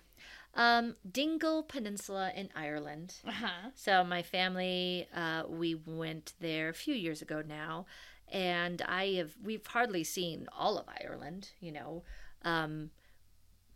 [0.54, 3.16] Um, Dingle Peninsula in Ireland.
[3.28, 3.70] Uh huh.
[3.74, 7.84] So my family, uh, we went there a few years ago now,
[8.32, 11.50] and I have we've hardly seen all of Ireland.
[11.60, 12.02] You know,
[12.42, 12.90] um,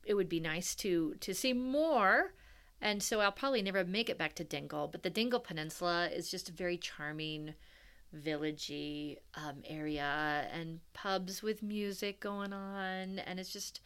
[0.06, 2.32] it would be nice to to see more,
[2.80, 4.88] and so I'll probably never make it back to Dingle.
[4.88, 7.54] But the Dingle Peninsula is just a very charming,
[8.14, 13.80] villagey um, area, and pubs with music going on, and it's just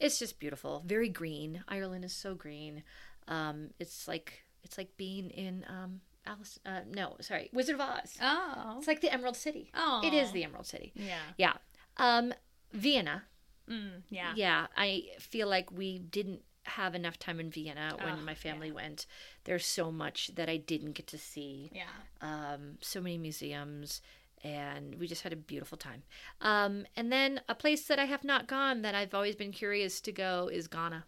[0.00, 0.82] it's just beautiful.
[0.86, 1.64] Very green.
[1.68, 2.82] Ireland is so green.
[3.28, 6.58] Um, it's like it's like being in um, Alice.
[6.64, 8.16] Uh, no, sorry, Wizard of Oz.
[8.22, 8.76] Oh.
[8.78, 9.70] It's like the Emerald City.
[9.74, 10.00] Oh.
[10.04, 10.92] It is the Emerald City.
[10.94, 11.18] Yeah.
[11.36, 11.52] Yeah.
[11.96, 12.32] Um,
[12.72, 13.24] Vienna.
[13.70, 14.32] Mm, yeah.
[14.36, 18.72] Yeah, I feel like we didn't have enough time in Vienna when Oh, my family
[18.72, 19.06] went.
[19.44, 21.70] There's so much that I didn't get to see.
[21.74, 21.84] Yeah.
[22.22, 24.00] Um, so many museums,
[24.42, 26.02] and we just had a beautiful time.
[26.40, 30.00] Um, and then a place that I have not gone that I've always been curious
[30.02, 31.04] to go is Ghana.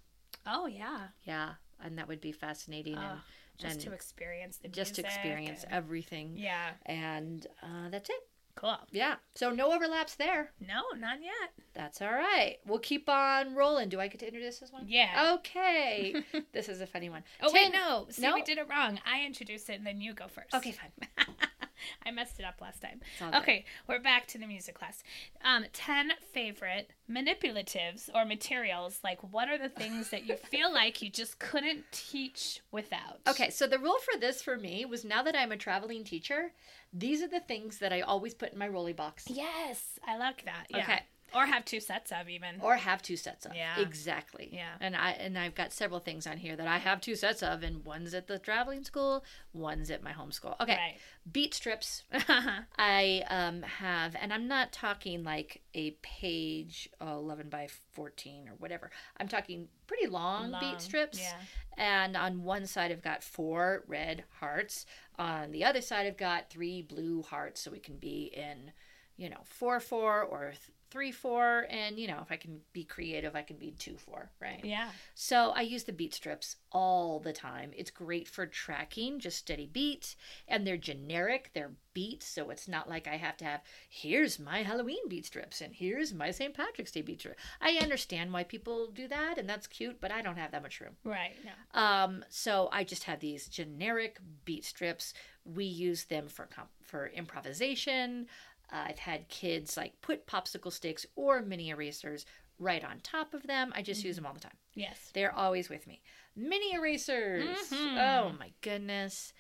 [0.46, 1.08] Oh yeah.
[1.24, 2.96] Yeah, and that would be fascinating.
[2.98, 3.20] Oh, and
[3.58, 6.34] just to experience the just to experience and- everything.
[6.36, 6.70] Yeah.
[6.84, 8.28] And uh, that's it.
[8.56, 8.76] Cool.
[8.90, 9.16] Yeah.
[9.34, 10.50] So no overlaps there.
[10.66, 11.52] No, not yet.
[11.74, 12.56] That's all right.
[12.66, 13.90] We'll keep on rolling.
[13.90, 14.84] Do I get to introduce this one?
[14.88, 15.34] Yeah.
[15.34, 16.22] Okay.
[16.52, 17.22] this is a funny one.
[17.42, 18.06] Oh wait, no.
[18.10, 18.34] See, No?
[18.34, 18.98] we did it wrong.
[19.06, 20.54] I introduced it, and then you go first.
[20.54, 20.90] Okay, fine.
[22.04, 23.00] I messed it up last time.
[23.34, 25.02] Okay, we're back to the music class.
[25.44, 29.00] Um, ten favorite manipulatives or materials.
[29.04, 33.20] Like, what are the things that you feel like you just couldn't teach without?
[33.26, 36.52] Okay, so the rule for this for me was now that I'm a traveling teacher,
[36.92, 39.24] these are the things that I always put in my rolly box.
[39.28, 40.66] Yes, I like that.
[40.70, 40.78] Yeah.
[40.78, 41.00] Okay.
[41.36, 42.60] Or have two sets of even.
[42.62, 43.54] Or have two sets of.
[43.54, 43.78] Yeah.
[43.78, 44.48] Exactly.
[44.50, 44.70] Yeah.
[44.80, 47.62] And I and I've got several things on here that I have two sets of,
[47.62, 49.22] and one's at the traveling school,
[49.52, 50.56] one's at my home school.
[50.60, 50.76] Okay.
[50.76, 50.96] Right.
[51.30, 52.04] Beat strips.
[52.78, 58.52] I um, have, and I'm not talking like a page uh, 11 by 14 or
[58.58, 58.90] whatever.
[59.18, 61.20] I'm talking pretty long, Long, beat strips.
[61.20, 61.36] yeah.
[61.76, 64.86] And on one side, I've got four red hearts.
[65.18, 67.60] On the other side, I've got three blue hearts.
[67.60, 68.72] So we can be in,
[69.16, 70.54] you know, 4 4 or
[70.96, 71.66] th- 3 4.
[71.70, 74.60] And, you know, if I can be creative, I can be 2 4, right?
[74.64, 74.88] yeah.
[75.14, 77.70] So I use the beat strips all the time.
[77.76, 80.16] It's great for tracking, just steady beat,
[80.48, 81.50] and they're generic.
[81.54, 85.62] They're beats, so it's not like I have to have here's my Halloween beat strips
[85.62, 86.52] and here's my St.
[86.52, 87.38] Patrick's Day beat strip.
[87.58, 90.78] I understand why people do that, and that's cute, but I don't have that much
[90.78, 90.96] room.
[91.04, 91.32] Right.
[91.42, 91.80] No.
[91.80, 95.14] Um, so I just have these generic beat strips.
[95.46, 98.26] We use them for comp- for improvisation.
[98.72, 102.26] Uh, I've had kids like put popsicle sticks or mini erasers
[102.58, 103.72] right on top of them.
[103.76, 104.56] I just use them all the time.
[104.74, 105.10] Yes.
[105.14, 106.02] They're always with me.
[106.34, 107.70] Mini erasers.
[107.70, 107.98] Mhm.
[107.98, 109.32] Oh my goodness.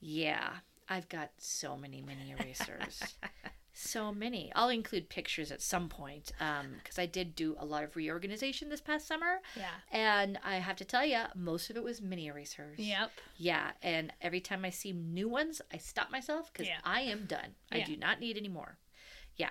[0.00, 0.50] Yeah,
[0.88, 3.02] I've got so many mini erasers.
[3.78, 4.50] so many.
[4.54, 8.80] I'll include pictures at some point because I did do a lot of reorganization this
[8.80, 9.40] past summer.
[9.56, 9.68] Yeah.
[9.92, 12.78] And I have to tell you, most of it was mini erasers.
[12.78, 13.10] Yep.
[13.36, 16.78] Yeah, and every time I see new ones, I stop myself because Yeah.
[16.84, 17.54] I am done.
[17.70, 18.78] I do not need any more.
[19.36, 19.50] Yeah.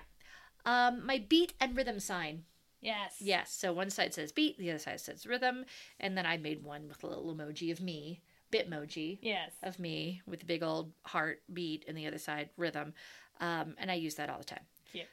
[0.64, 2.44] Um, my beat and rhythm sign.
[2.80, 3.16] Yes.
[3.20, 3.52] Yes.
[3.52, 5.64] So one side says beat, the other side says rhythm,
[6.00, 9.52] and then I made one with a little emoji of me, bitmoji Yes.
[9.62, 12.94] of me with the big old heart beat, and the other side rhythm,
[13.40, 14.64] um, and I use that all the time.
[14.92, 15.06] Cute.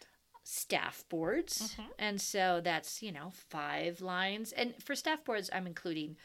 [0.45, 1.73] staff boards.
[1.77, 1.85] Mhm.
[1.97, 4.51] And so that's, you know, five lines.
[4.51, 6.17] And for staff boards, I'm including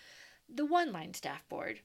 [0.48, 1.82] the one line staff board,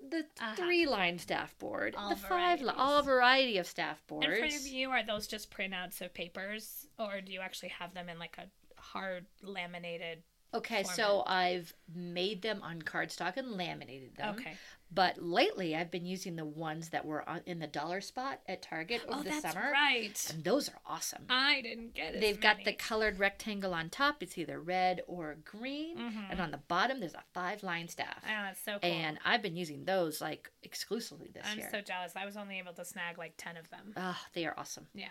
[0.00, 0.54] the Uh-huh.
[0.54, 4.26] three line staff board, All the five, all variety of staff boards.
[4.28, 8.08] And for you, are those just printouts of papers, or do you actually have them
[8.08, 8.48] in like a
[8.80, 10.22] hard laminated?
[10.54, 14.36] Okay, so I've made them on cardstock and laminated them.
[14.36, 14.56] Okay.
[14.94, 18.60] But lately, I've been using the ones that were on, in the dollar spot at
[18.60, 19.70] Target over Oh, the that's summer.
[19.72, 20.30] right.
[20.34, 21.24] And those are awesome.
[21.30, 22.20] I didn't get it.
[22.20, 24.22] They've got the colored rectangle on top.
[24.22, 25.96] It's either red or green.
[25.96, 26.30] Mhm.
[26.30, 28.20] And on the bottom, there's a five line staff.
[28.24, 28.90] Oh, that's so cool.
[28.90, 31.64] And I've been using those like exclusively this year.
[31.66, 32.12] I'm so jealous.
[32.14, 33.94] I was only able to snag like ten of them.
[33.96, 34.88] Oh, they are awesome.
[34.94, 35.08] Yeah.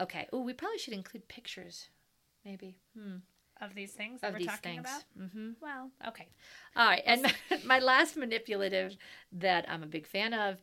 [0.00, 0.28] Okay.
[0.32, 1.88] Oh, we probably should include pictures,
[2.44, 3.16] maybe, hmm.
[3.64, 4.80] Of these things that of we're talking things.
[4.80, 5.02] about.
[5.20, 5.50] Mm-hmm.
[5.60, 6.28] Well, okay.
[6.76, 7.32] All right, and my,
[7.64, 8.96] my last manipulative
[9.32, 10.60] that I'm a big fan of,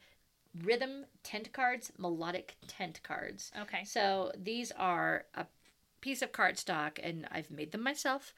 [0.64, 3.52] rhythm tent cards, melodic tent cards.
[3.62, 3.84] Okay.
[3.86, 5.46] So these are a
[6.02, 8.34] piece of cardstock, and I've made them myself,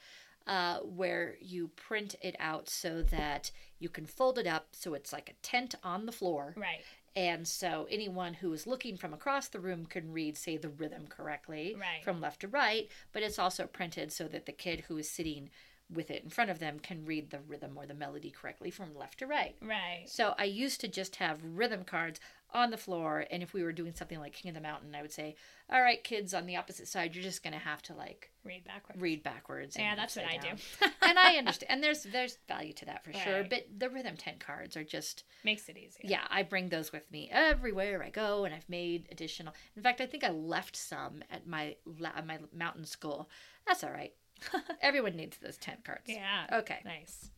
[0.46, 5.14] uh, where you print it out so that you can fold it up so it's
[5.14, 6.54] like a tent on the floor.
[6.58, 6.84] Right.
[7.16, 11.06] And so anyone who is looking from across the room can read, say, the rhythm
[11.08, 12.04] correctly Right.
[12.04, 15.50] from left to right, but it's also printed so that the kid who is sitting
[15.90, 18.96] with it in front of them can read the rhythm or the melody correctly from
[18.96, 19.56] left to right.
[19.62, 20.06] Right.
[20.08, 22.20] So I used to just have rhythm cards
[22.54, 25.02] on the floor, and if we were doing something like King of the Mountain, I
[25.02, 25.36] would say,
[25.72, 28.64] "All right, kids on the opposite side, you're just going to have to like Read
[28.64, 29.02] backwards.
[29.02, 30.50] read backwards." Yeah, that's what I do.
[31.02, 33.44] and I understand, and there's there's value to that for sure.
[33.50, 36.10] But the rhythm tent cards are just Makes it easier.
[36.10, 39.54] yeah, I bring those with me everywhere I go, and I've made additional.
[39.76, 43.30] In fact, I think I left some at my la- my mountain school.
[43.68, 44.14] That's all right.
[44.82, 46.04] Everyone needs those tent cards.
[46.08, 46.46] Yeah.
[46.52, 46.80] Okay.
[46.86, 47.30] Nice.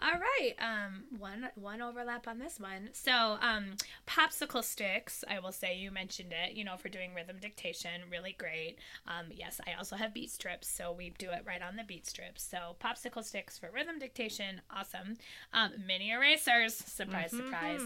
[0.00, 0.54] All right.
[0.58, 2.90] Um, one one overlap on this one.
[2.92, 5.24] So, um, popsicle sticks.
[5.28, 6.54] I will say you mentioned it.
[6.54, 8.76] You know, for doing rhythm dictation, really great.
[9.06, 12.06] Um, yes, I also have beat strips, so we do it right on the beat
[12.06, 12.42] strips.
[12.42, 15.16] So, popsicle sticks for rhythm dictation, awesome.
[15.52, 16.74] Um, mini erasers.
[16.74, 17.80] Surprise, surprise.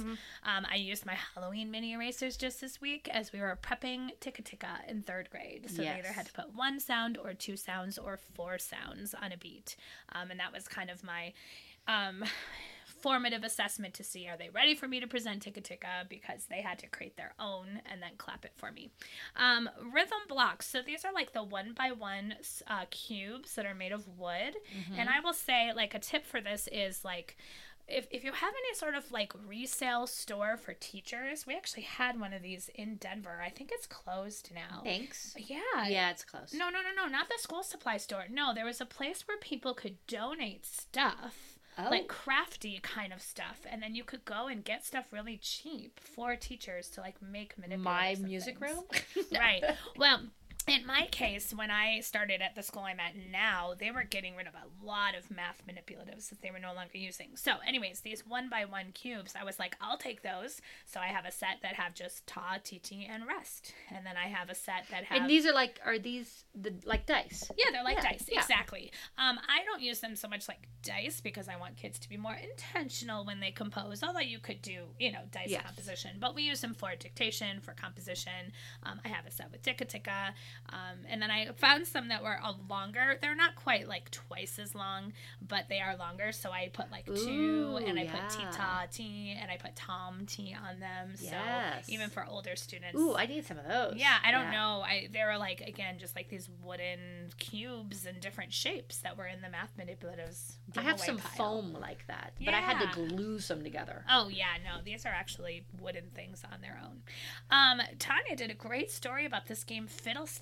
[0.44, 4.42] Um, I used my Halloween mini erasers just this week as we were prepping Tika
[4.42, 5.70] Tika in third grade.
[5.70, 9.32] So they either had to put one sound or two sounds or four sounds on
[9.32, 9.76] a beat.
[10.12, 11.32] Um, and that was kind of my
[11.88, 12.24] um,
[13.00, 16.62] formative assessment to see are they ready for me to present Tika Tika because they
[16.62, 18.90] had to create their own and then clap it for me.
[19.36, 20.66] Um, rhythm blocks.
[20.66, 24.56] So these are like the one by one uh, cubes that are made of wood.
[24.96, 27.36] And I will say, like, a tip for this is like,
[27.86, 32.18] if, if you have any sort of like resale store for teachers, we actually had
[32.18, 33.42] one of these in Denver.
[33.44, 34.80] I think it's closed now.
[34.82, 35.34] Thanks.
[35.36, 35.58] Yeah.
[35.86, 36.56] Yeah, it's closed.
[36.56, 38.24] No, no, no, no, not the school supply store.
[38.30, 41.53] No, there was a place where people could donate stuff.
[41.76, 41.88] Oh.
[41.90, 45.98] Like crafty kind of stuff, and then you could go and get stuff really cheap
[45.98, 48.74] for teachers to like make my music things.
[48.74, 49.24] room.
[49.38, 49.62] right.
[49.96, 50.20] Well,
[50.66, 54.36] in my case, when I started at the school I'm at now, they were getting
[54.36, 57.30] rid of a lot of math manipulatives that they were no longer using.
[57.34, 60.60] So, anyways, these one by one cubes, I was like, I'll take those.
[60.86, 64.28] So I have a set that have just ta, tt, and rest, and then I
[64.28, 67.50] have a set that have And these are like, are these the like dice?
[67.58, 68.28] yeah, they're like Yeah, dice.
[68.30, 68.40] yeah.
[68.40, 68.92] Exactly.
[69.18, 72.16] Um, I don't use them so much like dice because I want kids to be
[72.16, 74.02] more intentional when they compose.
[74.02, 75.62] Although you could do, you know, dice Yes.
[75.64, 78.52] composition, but we use them for dictation, for composition.
[78.82, 80.34] Um, I have a set with Tika,
[80.70, 83.16] um, and then I found some that were a longer.
[83.20, 85.12] They're not quite like twice as long,
[85.46, 86.32] but they are longer.
[86.32, 88.12] So I put like two, and I yeah.
[88.12, 91.14] put Tita T, and I put Tom T on them.
[91.20, 91.86] Yes.
[91.86, 93.94] So even for older students, Ooh, I need some of those.
[93.96, 94.82] yeah, I don't know.
[94.84, 99.26] I they were like again just like these wooden cubes and different shapes that were
[99.26, 100.54] in the math manipulatives.
[100.76, 101.36] I have some pile.
[101.36, 104.04] foam like that, but I had to glue some together.
[104.10, 107.02] Oh yeah, no, these are actually wooden things on their own.
[107.50, 109.86] Um, Tanya did a great story about this game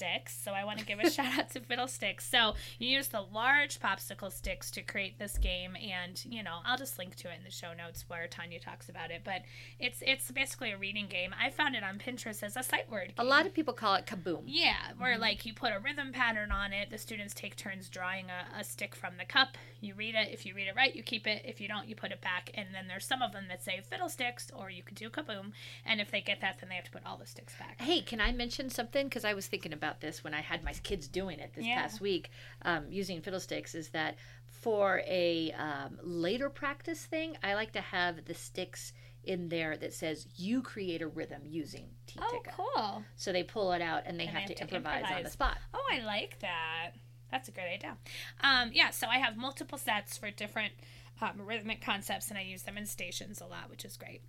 [0.03, 2.29] Fiddlesticks, so I want to give a shout out to Fiddlesticks.
[2.29, 6.77] So you use the large popsicle sticks to create this game, and you know I'll
[6.77, 9.23] just link to it in the show notes where Tanya talks about it.
[9.25, 9.43] But
[9.79, 11.35] it's it's basically a reading game.
[11.41, 13.13] I found it on Pinterest as a sight word.
[13.19, 14.43] A lot of people call it kaboom.
[14.47, 15.21] Yeah, where Mm-hmm.
[15.21, 16.91] like you put a rhythm pattern on it.
[16.91, 19.59] The students take turns drawing a, a stick from the cup.
[19.81, 20.29] You read it.
[20.33, 21.43] If you read it right, you keep it.
[21.45, 22.51] If you don't, you put it back.
[22.55, 25.53] And then there's some of them that say fiddlesticks, or you could do kaboom.
[25.85, 27.81] And if they get that, then they have to put all the sticks back.
[27.81, 29.07] Hey, can I mention something?
[29.09, 31.83] Because I was thinking about this when I had my kids doing it this Yeah.
[31.83, 32.31] past week,
[32.63, 33.75] um, using fiddlesticks.
[33.75, 37.37] Is that for a um, later practice thing?
[37.43, 38.93] I like to have the sticks
[39.25, 43.05] in there that says you create a rhythm using T Oh, cool.
[43.17, 45.23] So they pull it out and they, And have, they to have to improvise, on
[45.23, 45.59] the spot.
[45.73, 46.93] Oh, I like that.
[47.31, 47.97] That's a great idea.
[48.41, 50.73] Um, yeah, so I have multiple sets for different
[51.21, 54.23] um, rhythmic concepts, and I use them in stations a lot, which is great.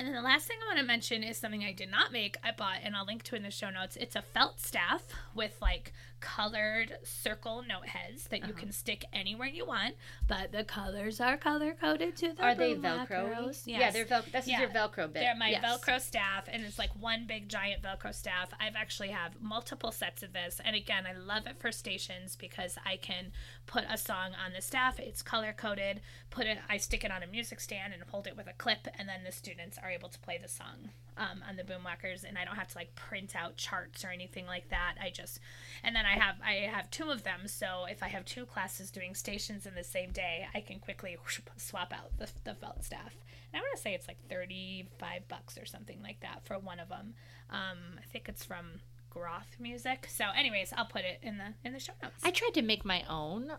[0.00, 2.38] And then the last thing I want to mention is something I did not make.
[2.42, 3.96] I bought, and I'll link to in the show notes.
[3.96, 5.02] It's a felt staff
[5.34, 8.60] with like colored circle note heads that you Uh-huh.
[8.60, 9.96] can stick anywhere you want,
[10.28, 13.08] but the colors are color coded to the Are they Velcro?
[13.08, 13.62] macros.
[13.66, 14.30] Yeah, they're Velcro.
[14.32, 14.56] This Yeah.
[14.56, 15.14] is your Velcro bit.
[15.20, 15.64] They're my Yes.
[15.64, 18.50] Velcro staff, and it's like one big giant Velcro staff.
[18.60, 22.78] I've actually have multiple sets of this, and again, I love it for stations because
[22.84, 23.32] I can
[23.66, 25.00] put a song on the staff.
[25.00, 26.00] It's color coded.
[26.30, 28.86] Put it, I stick it on a music stand and hold it with a clip,
[28.98, 32.38] and then the students are able to play the song um, on the boomwhackers, and
[32.38, 34.94] I don't have to like print out charts or anything like that.
[35.00, 35.40] I just,
[35.82, 38.90] and then I have I have two of them, so if I have two classes
[38.90, 41.16] doing stations in the same day, I can quickly
[41.56, 43.14] swap out the the felt staff.
[43.52, 46.78] And I want to say it's like 35 bucks or something like that for one
[46.78, 47.14] of them.
[47.50, 48.80] Um, I think it's from
[49.10, 50.06] Groth Music.
[50.08, 52.22] So, anyways, I'll put it in the in the show notes.
[52.22, 53.50] I tried to make my own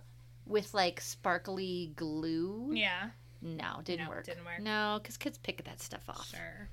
[0.46, 2.72] with like sparkly glue.
[2.74, 3.10] yeah,
[3.42, 4.26] No, didn't No, work.
[4.26, 4.60] didn't work.
[4.62, 6.30] No, because kids pick that stuff off.
[6.30, 6.70] sure.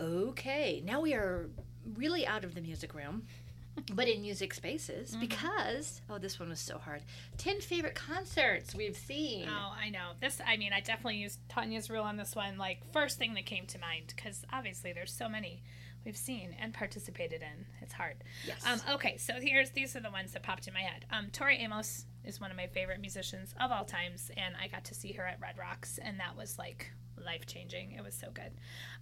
[0.00, 1.48] Okay, now we are
[1.94, 3.26] really out of the music room,
[3.94, 5.20] but in music spaces Mm-hmm.
[5.20, 7.02] because oh, this one was so hard.
[7.38, 9.48] Ten favorite concerts we've seen.
[9.48, 10.10] Oh, I know.
[10.20, 12.58] This, I mean, I definitely used Tanya's rule on this one.
[12.58, 15.62] Like, first thing that came to mind, because obviously there's so many
[16.04, 17.66] we've seen and participated in.
[17.80, 18.16] It's hard.
[18.46, 18.66] Yes.
[18.66, 21.04] Um, okay, so here's these are the ones that popped in my head.
[21.10, 24.84] Um, Tori Amos is one of my favorite musicians of all times, and I got
[24.86, 26.90] to see her at Red Rocks, and that was like
[27.24, 27.92] life changing.
[27.92, 28.52] It was so good.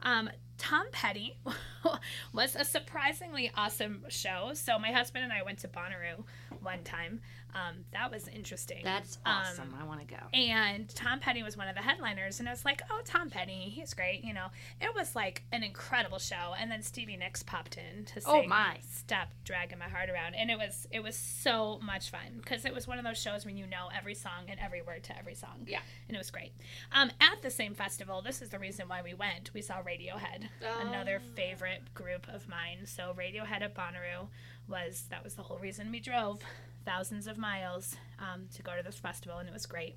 [0.03, 1.37] Um, Tom Petty
[2.33, 4.51] was a surprisingly awesome show.
[4.55, 6.25] So my husband and I went to Bonnaroo
[6.63, 7.21] one time.
[7.55, 8.81] Um, that was interesting.
[8.85, 9.75] That's Um, awesome.
[9.81, 10.21] I want to go.
[10.33, 13.69] and Tom Petty was one of the headliners, and I was like, "Oh, Tom Petty,
[13.71, 14.49] he's great." You know,
[14.81, 16.55] it was like an incredible show.
[16.59, 18.79] And then Stevie Nicks popped in to Oh, my.
[18.89, 22.73] "Stop Dragging My Heart Around," and it was it was so much fun because it
[22.75, 25.35] was one of those shows when you know every song and every word to every
[25.35, 25.65] song.
[25.67, 25.81] Yeah.
[26.09, 26.53] and it was great.
[26.93, 29.53] Um, at the same festival, this is the reason why we went.
[29.55, 30.49] We saw Radiohead,
[30.81, 31.35] another Oh.
[31.35, 32.87] favorite group of mine.
[32.87, 34.29] So Radiohead at Bonnaroo
[34.69, 36.43] was that was the whole reason we drove
[36.85, 39.97] thousands of miles um, to go to this festival, and it was great.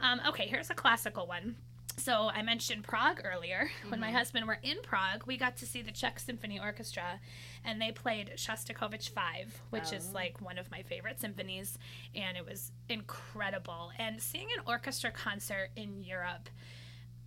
[0.00, 1.56] Um, okay, here's a classical one.
[1.98, 3.70] So I mentioned Prague earlier.
[3.88, 7.20] When my husband were in Prague, we got to see the Czech Symphony Orchestra,
[7.64, 10.14] and they played Shostakovich Five, which is Oh.
[10.14, 11.78] like one of my favorite symphonies,
[12.14, 13.92] and it was incredible.
[13.98, 16.50] And seeing an orchestra concert in Europe.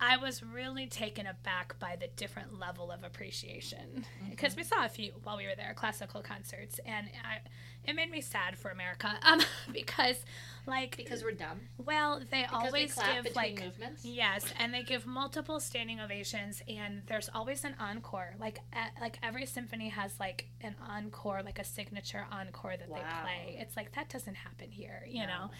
[0.02, 4.88] I was really taken aback by the different level of appreciation because we saw a
[4.88, 7.38] few while we were there, classical concerts, and I,
[7.88, 9.40] it made me sad for America um,
[9.72, 10.16] because,
[10.66, 11.60] like, Because we're dumb.
[11.84, 14.04] well, they Because we always clap give like movements.
[14.04, 18.34] yes, and they give multiple standing ovations, and there's always an encore.
[18.40, 23.02] Like at, like every symphony has like an encore, like a signature encore that they
[23.22, 23.56] play.
[23.60, 25.26] It's like that doesn't happen here, you No.
[25.26, 25.50] know.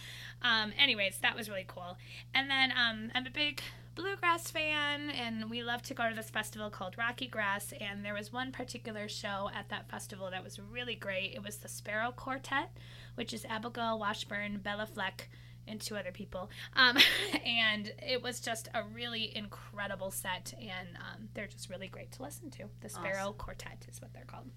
[0.43, 1.99] Um, anyways, that was really cool.
[2.34, 3.61] And then um, I'm a big
[3.95, 7.72] bluegrass fan, and we love to go to this festival called Rocky Grass.
[7.80, 11.32] And there was one particular show at that festival that was really great.
[11.34, 12.70] It was the Sparrow Quartet,
[13.14, 15.28] which is Abigail Washburn, Béla Fleck,
[15.66, 16.51] and two other people.
[16.74, 16.99] Um,
[17.45, 22.22] and it was just a really incredible set, and um, they're just really great to
[22.22, 22.64] listen to.
[22.80, 23.34] The Sparrow Awesome.
[23.34, 24.51] Quartet is what they're called.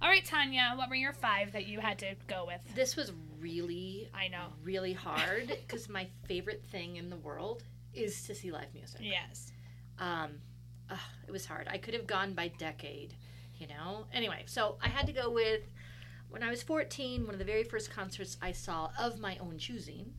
[0.00, 2.60] All right, Tanya, what were your five that you had to go with?
[2.76, 4.46] This was really, I know.
[4.62, 7.64] really hard because my favorite thing in the world
[7.98, 9.00] is to see live music.
[9.02, 9.52] Yes.
[9.98, 10.40] Um,
[10.90, 11.68] ugh, it was hard.
[11.70, 13.14] I could have gone by decade,
[13.58, 14.06] you know.
[14.12, 15.62] Anyway, so I had to go with
[16.30, 17.24] when I was 14.
[17.24, 20.14] One of the very first concerts I saw of my own choosing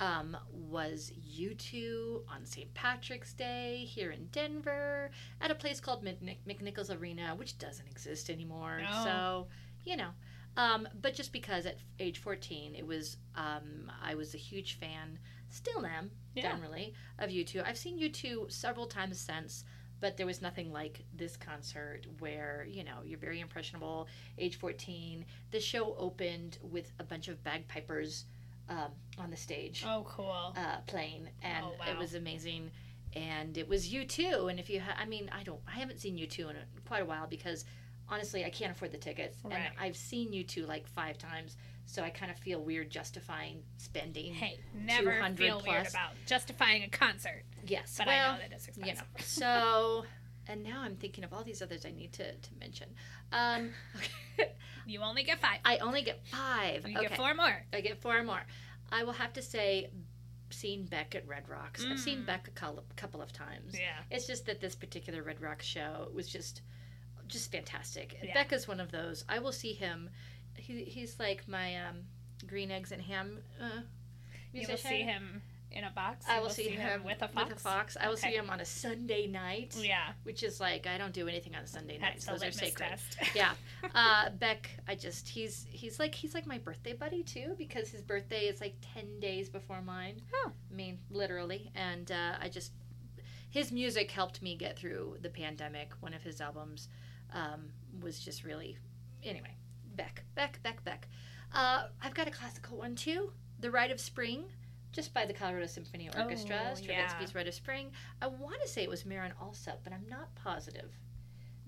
[0.00, 2.72] um, was U2 on St.
[2.74, 5.10] Patrick's Day here in Denver
[5.40, 8.80] at a place called Mc- McNichols Arena, which doesn't exist anymore.
[8.82, 9.04] No.
[9.04, 9.46] So,
[9.84, 10.10] you know.
[10.56, 15.18] Um, but just because at age 14, it was um, I was a huge fan,
[15.54, 16.42] still am Yeah.
[16.42, 17.62] generally of U2.
[17.64, 19.64] I've seen U2 several times since,
[20.00, 25.24] but there was nothing like this concert where, you know, you're very impressionable, age 14.
[25.52, 28.24] The show opened with a bunch of bagpipers
[28.68, 30.54] um, on the stage Oh, cool.
[30.56, 32.70] uh, playing, and Oh, it was amazing.
[33.14, 36.16] And it was U2, and if you, ha- I mean, I don't, I haven't seen
[36.18, 37.64] U2 in a, quite a while because
[38.08, 39.54] honestly, I can't afford the tickets, Right.
[39.54, 44.34] and I've seen U2 like five times, so I kind of feel weird justifying spending.
[44.34, 45.90] Hey, never 200 feel weird plus.
[45.90, 49.00] about justifying a concert, Yes, but well, I know that it's you know.
[49.20, 50.04] So,
[50.46, 52.88] and now I'm thinking of all these others I need to, to mention.
[53.32, 53.70] Um,
[54.86, 55.60] You only get five.
[55.64, 56.86] I only get five.
[56.86, 57.08] You okay.
[57.08, 57.64] get four more.
[57.72, 58.42] I get four more.
[58.92, 59.88] I will have to say,
[60.50, 61.86] seen Beck at Red Rocks.
[61.90, 62.26] I've seen Mm.
[62.26, 63.72] Beck a couple, couple of times.
[63.72, 63.96] Yeah.
[64.10, 66.60] It's just that this particular Red Rocks show was just,
[67.28, 68.18] just fantastic.
[68.22, 68.34] Yeah.
[68.34, 69.24] Beck is one of those.
[69.28, 70.10] I will see him.
[70.56, 71.96] He, he's like my um,
[72.46, 73.80] green eggs and ham uh,
[74.52, 76.24] You will see him in a box.
[76.28, 77.48] I You will see, him, with a fox.
[77.48, 77.96] With a fox.
[78.00, 81.26] I will see him on a Sunday night, Yeah, which is like I don't do
[81.26, 82.26] anything on a Sunday nights.
[82.26, 82.88] that's Those are sacred.
[82.90, 83.16] test.
[83.34, 83.54] yeah
[83.94, 88.00] uh beck i just he's he's like he's like my birthday buddy too because his
[88.02, 90.52] birthday is like 10 days before mine Oh.
[90.70, 92.72] i mean literally and uh i just
[93.50, 96.88] his music helped me get through the pandemic one of his albums
[97.34, 97.66] um
[98.00, 98.78] was just really
[99.22, 99.54] anyway
[99.96, 101.08] beck beck beck beck
[101.52, 103.30] uh i've got a classical one too
[103.60, 104.44] the rite of spring
[104.92, 107.38] just by the Colorado Symphony Orchestra, Oh, Stravinsky's yeah.
[107.38, 107.90] Rite of Spring.
[108.22, 110.92] I want to say it was Marin Alsop, but I'm not positive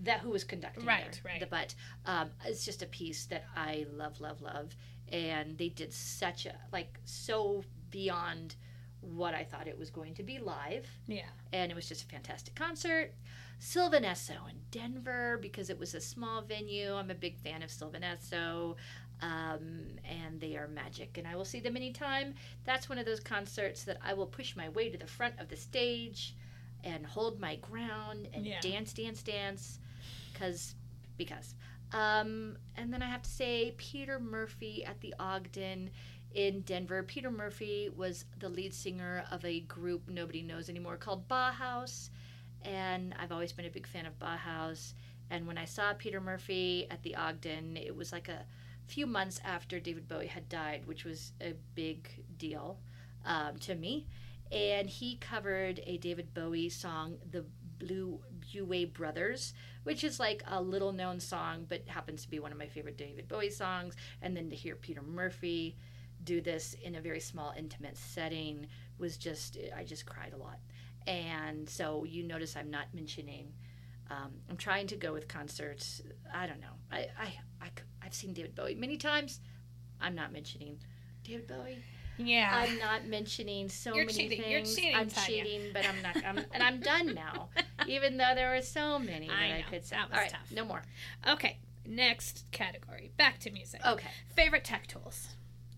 [0.05, 1.33] that who was conducting Right, there.
[1.33, 1.41] right.
[1.41, 4.77] The- But um, it's just a piece that I love, love, love,
[5.11, 8.55] and they did such a like so beyond
[9.01, 11.23] what I thought it was going to be live, Yeah.
[11.53, 13.13] and it was just a fantastic concert.
[13.59, 16.95] Sylvan Esso in Denver because it was a small venue.
[16.95, 18.77] I'm a big fan of Sylvan Esso,
[19.23, 22.35] um, and they are magic, and I will see them anytime.
[22.65, 25.49] That's one of those concerts that I will push my way to the front of
[25.49, 26.35] the stage
[26.85, 28.61] and hold my ground and Yeah.
[28.61, 29.81] dance, dance, dance,
[30.33, 30.75] because
[31.17, 31.55] because.
[31.93, 35.91] Um, and then I have to say Peter Murphy at the Ogden
[36.35, 37.03] in Denver.
[37.05, 42.11] Peter Murphy was the lead singer of a group nobody knows anymore called Bauhaus,
[42.67, 44.95] and I've always been a big fan of Bauhaus.
[45.31, 48.45] And when I saw Peter Murphy at the Ogden, it was like a
[48.87, 52.79] few months after David Bowie had died, which was a big deal
[53.25, 54.07] um, to me.
[54.53, 57.45] And he covered a David Bowie song, The
[57.79, 62.53] Blue Buey Brothers, which is like a little known song, but happens to be one
[62.53, 63.95] of my favorite David Bowie songs.
[64.23, 65.77] And then to hear Peter Murphy
[66.25, 68.67] do this in a very small, intimate setting
[68.99, 70.59] was just, I just cried a lot.
[71.07, 73.53] And so you notice I'm not mentioning.
[74.11, 76.03] Um, I'm trying to go with concerts.
[76.33, 76.75] I don't know.
[76.93, 77.69] I, I, I,
[78.01, 79.41] have seen David Bowie many times.
[80.01, 80.79] I'm not mentioning
[81.25, 81.79] David Bowie.
[82.19, 82.51] Yeah.
[82.55, 83.99] I'm not mentioning so many.
[83.99, 84.51] You're many cheating.
[84.51, 84.77] You're things.
[84.77, 85.45] cheating, I'm Tanya.
[85.45, 86.17] cheating, but I'm not.
[86.25, 87.49] I'm, and I'm done now.
[87.87, 89.97] Even though there were so many that I I, could say.
[89.97, 90.53] That was All right, tough.
[90.53, 90.83] no more.
[91.29, 91.59] okay.
[91.89, 93.13] Next category.
[93.17, 93.81] Back to music.
[93.87, 95.29] Okay, Favorite tech tools.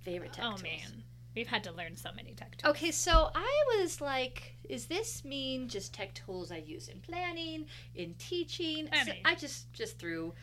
[0.03, 0.62] favorite tech oh tools.
[0.62, 1.03] man,
[1.37, 2.70] we've had to learn so many tech tools.
[2.70, 7.66] Okay, so I was like, "Is this mean just tech tools I use in planning,
[7.95, 10.35] in teaching?" I So I just just threw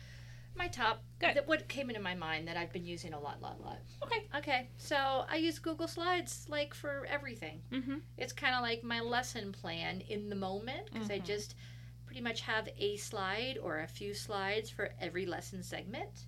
[0.54, 1.02] my top.
[1.18, 1.34] Good.
[1.34, 3.78] That what came into my mind that I've been using a lot, lot, lot.
[4.02, 4.26] Okay.
[4.34, 7.62] Okay, so I use Google Slides like for everything.
[7.70, 7.96] Mm-hmm.
[8.16, 11.24] It's kind of like my lesson plan in the moment because I Mhm.
[11.24, 11.54] just
[12.06, 16.26] pretty much have a slide or a few slides for every lesson segment.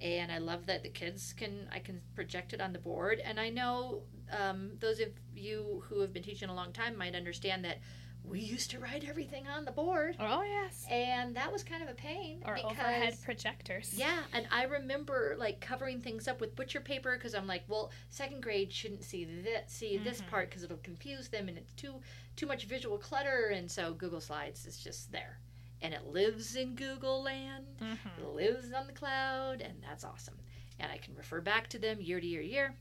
[0.00, 3.18] And I love that the kids can I can project it on the board.
[3.20, 7.14] And I know um, those of you who have been teaching a long time might
[7.14, 7.78] understand that
[8.24, 10.84] we used to write everything on the board, Oh yes.
[10.90, 13.94] and that was kind of a pain Or because overhead projectors.
[13.96, 17.92] yeah, and I remember like covering things up with butcher paper because I'm like, well,
[18.10, 20.26] second grade shouldn't see this see this Mhm.
[20.26, 22.00] part because it'll confuse them and it's too
[22.34, 25.38] too much visual clutter, and so Google Slides is just there,
[25.80, 28.20] and it lives in Google Land, Mm-hmm.
[28.22, 30.38] it lives on the cloud, and that's awesome,
[30.80, 32.74] and I can refer back to them year to year to year.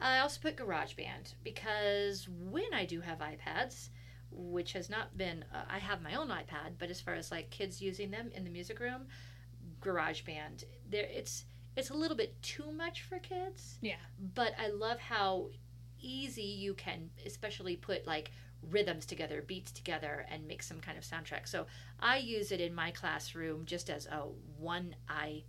[0.00, 3.88] I also put GarageBand because when I do have iPads,
[4.30, 7.50] which has not been, uh, I have my own iPad, but as far as like
[7.50, 9.06] kids using them in the music room,
[9.80, 11.44] GarageBand, there it's
[11.76, 13.78] it's a little bit too much for kids.
[13.80, 13.96] Yeah.
[14.34, 15.50] But I love how
[16.00, 18.32] easy you can, especially put like
[18.70, 21.46] rhythms together, beats together, and make some kind of soundtrack.
[21.46, 21.66] So
[22.00, 24.24] I use it in my classroom just as a
[24.58, 25.42] one iPod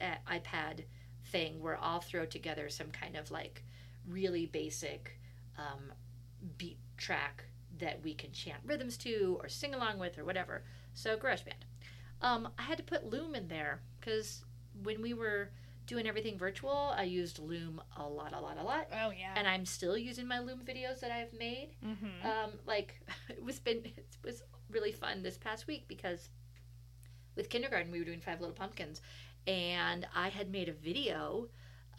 [0.00, 0.84] uh, iPad
[1.26, 3.64] thing where I'll throw together some kind of like
[4.08, 5.18] really basic
[5.58, 5.92] um,
[6.58, 7.44] beat track
[7.78, 10.64] that we can chant rhythms to or sing along with or whatever.
[10.94, 11.64] So GarageBand.
[12.22, 14.44] Um, I had to put Loom in there because
[14.82, 15.50] when we were
[15.86, 18.88] doing everything virtual, I used Loom a lot, a lot, a lot.
[18.92, 19.34] Oh yeah.
[19.36, 21.70] And I'm still using my Loom videos that I've made.
[21.84, 22.26] mm-hmm.
[22.26, 26.30] Um, like it was been it was really fun this past week because
[27.36, 29.00] with kindergarten we were doing Five Little Pumpkins,
[29.46, 31.48] and I had made a video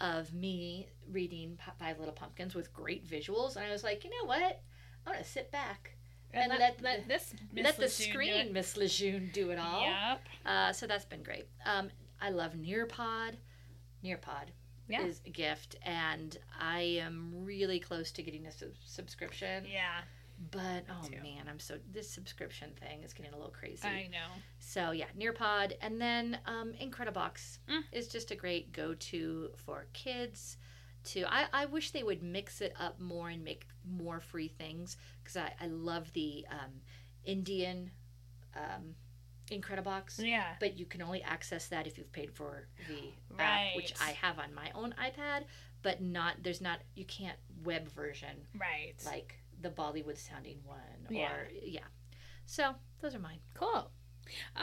[0.01, 4.25] of me reading Five Little Pumpkins with great visuals, and I was like, you know
[4.25, 4.61] what,
[5.05, 5.95] I'm gonna sit back
[6.33, 8.53] and and let, let let the- this Miss let the Lejeune do screen.
[8.53, 9.81] Miss Lejeune, do it all.
[9.81, 10.21] Yep.
[10.45, 11.47] Uh, so that's been great.
[11.65, 11.89] Um,
[12.21, 13.35] I love Nearpod.
[14.03, 14.47] Nearpod
[14.89, 15.03] Yeah.
[15.03, 19.65] is a gift, and I am really close to getting a sub- subscription.
[19.71, 20.01] Yeah.
[20.51, 21.15] But oh too.
[21.23, 23.87] man, I'm so this subscription thing is getting a little crazy.
[23.87, 24.27] I know.
[24.59, 27.81] So yeah, Nearpod, and then um, Incredibox Mm.
[27.91, 30.57] is just a great go-to for kids.
[31.05, 34.97] To I, I wish they would mix it up more and make more free things
[35.23, 36.71] because I, I love the um,
[37.23, 37.91] Indian
[38.55, 38.95] um,
[39.51, 40.19] Incredibox.
[40.25, 40.55] Yeah.
[40.59, 43.11] But you can only access that if you've paid for the
[43.41, 45.43] app, which I have on my own iPad.
[45.83, 48.95] but not there's not you can't web version Right.
[49.05, 50.77] like the Bollywood sounding one
[51.09, 51.31] Yeah.
[51.33, 51.87] or yeah.
[52.45, 53.39] So those are mine.
[53.53, 53.91] Cool.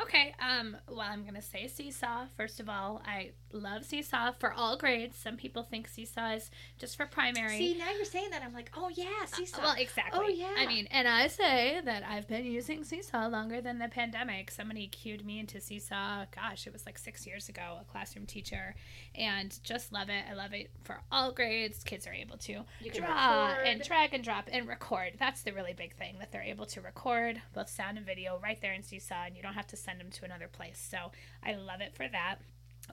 [0.03, 0.35] Okay.
[0.41, 0.77] Um.
[0.89, 2.27] Well, I'm gonna say Seesaw.
[2.37, 5.17] First of all, I love Seesaw for all grades.
[5.17, 7.59] Some people think Seesaw is just for primary.
[7.59, 9.63] See, now you're saying that I'm like, oh yeah, Seesaw.
[9.63, 10.21] Well, exactly.
[10.23, 10.55] Oh, yeah.
[10.57, 14.51] I mean, and I say that I've been using Seesaw longer than the pandemic.
[14.51, 16.27] Somebody cued me into Seesaw.
[16.35, 17.79] Gosh, it was like six years ago.
[17.81, 18.75] A classroom teacher,
[19.15, 20.25] and just love it.
[20.31, 21.83] I love it for all grades.
[21.85, 23.67] Kids are able to draw record.
[23.67, 25.13] and drag and drop and record.
[25.19, 28.61] That's the really big thing that they're able to record both sound and video right
[28.61, 30.85] there in Seesaw, and you don't have to send them to another place.
[30.91, 32.37] So I love it for that.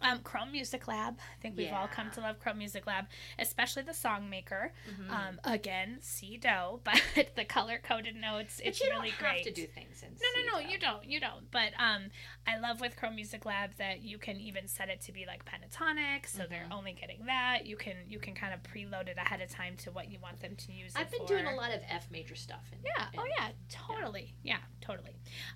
[0.01, 1.17] Um, Chrome Music Lab.
[1.19, 3.05] I think we've all come to love Chrome Music Lab,
[3.37, 4.73] especially the song maker.
[4.89, 5.09] Mhm.
[5.09, 7.01] Um, again, C do, but
[7.35, 8.57] the color coded notes.
[8.57, 9.45] but It's you really don't great.
[9.45, 11.05] have to do things in No, no, no, you don't.
[11.05, 11.49] You don't.
[11.51, 12.09] But um,
[12.47, 15.43] I love with Chrome Music Lab that you can even set it to be like
[15.45, 16.73] pentatonic, so they're Mhm.
[16.77, 17.65] only getting that.
[17.65, 20.39] You can you can kind of preload it ahead of time to what you want
[20.41, 20.93] them to use.
[20.95, 21.27] I've been for.
[21.27, 22.63] doing a lot of F major stuff.
[22.71, 23.07] In, Yeah.
[23.13, 23.49] in- Oh, yeah.
[23.69, 24.35] Totally.
[24.43, 24.59] Yeah.
[24.81, 25.15] Totally.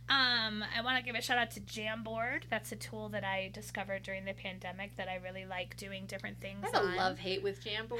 [0.09, 2.43] Um, I want to give a shout out to Jamboard.
[2.49, 6.39] That's a tool that I discovered during the pandemic that I really like doing different
[6.41, 6.65] things.
[6.73, 7.99] I have a love hate with Jamboard.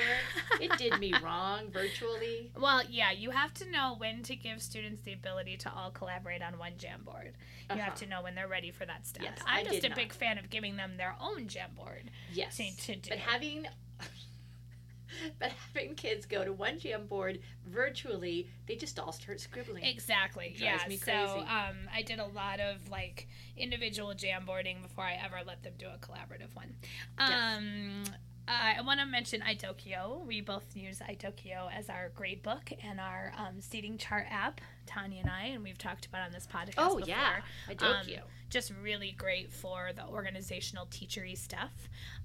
[0.59, 2.51] it did me wrong virtually.
[2.59, 6.41] Well, yeah, you have to know when to give students the ability to all collaborate
[6.41, 7.31] on one Jamboard.
[7.69, 7.95] You have Uh-huh.
[7.97, 9.23] to know when they're ready for that step.
[9.23, 9.97] Yes, I I'm just did a not.
[9.97, 12.03] big fan of giving them their own Jamboard
[12.33, 12.57] Yes.
[12.57, 13.09] to, to do.
[13.09, 13.67] But having
[15.39, 19.83] but having kids go to one Jamboard virtually, they just all start scribbling.
[19.83, 20.55] Exactly.
[20.57, 20.79] Yeah.
[20.87, 25.37] me so um, I did a lot of like individual jam boarding before I ever
[25.45, 26.73] let them do a collaborative one.
[27.19, 27.57] Yes.
[27.57, 28.03] Um,
[28.47, 30.25] I want to mention iDoceo.
[30.25, 35.21] We both use iDoceo as our grade book and our um, seating chart app, Tanya
[35.21, 36.73] and I, and we've talked about on this podcast.
[36.77, 37.09] oh before.
[37.09, 38.19] yeah, I do Um, you.
[38.49, 41.71] Just really great for the organizational teachery stuff.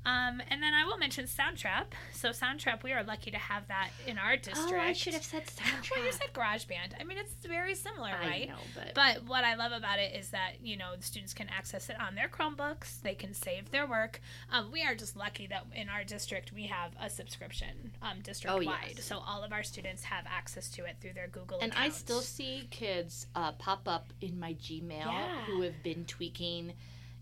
[0.04, 1.86] Um, and then I will mention Soundtrap.
[2.12, 4.72] So Soundtrap, we are lucky to have that in our district.
[4.74, 5.90] Oh, I should have said Soundtrap.
[5.96, 7.00] Well, you said GarageBand.
[7.00, 8.48] I mean, it's very similar, I right?
[8.48, 11.48] know, but, But what I love about it is that you know the students can
[11.48, 13.00] access it on their Chromebooks.
[13.00, 14.20] They can save their work.
[14.52, 18.54] Um, we are just lucky that in our district we have a subscription um, district
[18.54, 19.04] wide, Oh, yes.
[19.04, 21.58] so all of our students have access to it through their Google.
[21.60, 25.44] and I still see kids uh, pop up in my Gmail Yeah.
[25.46, 26.72] who have been tweaking,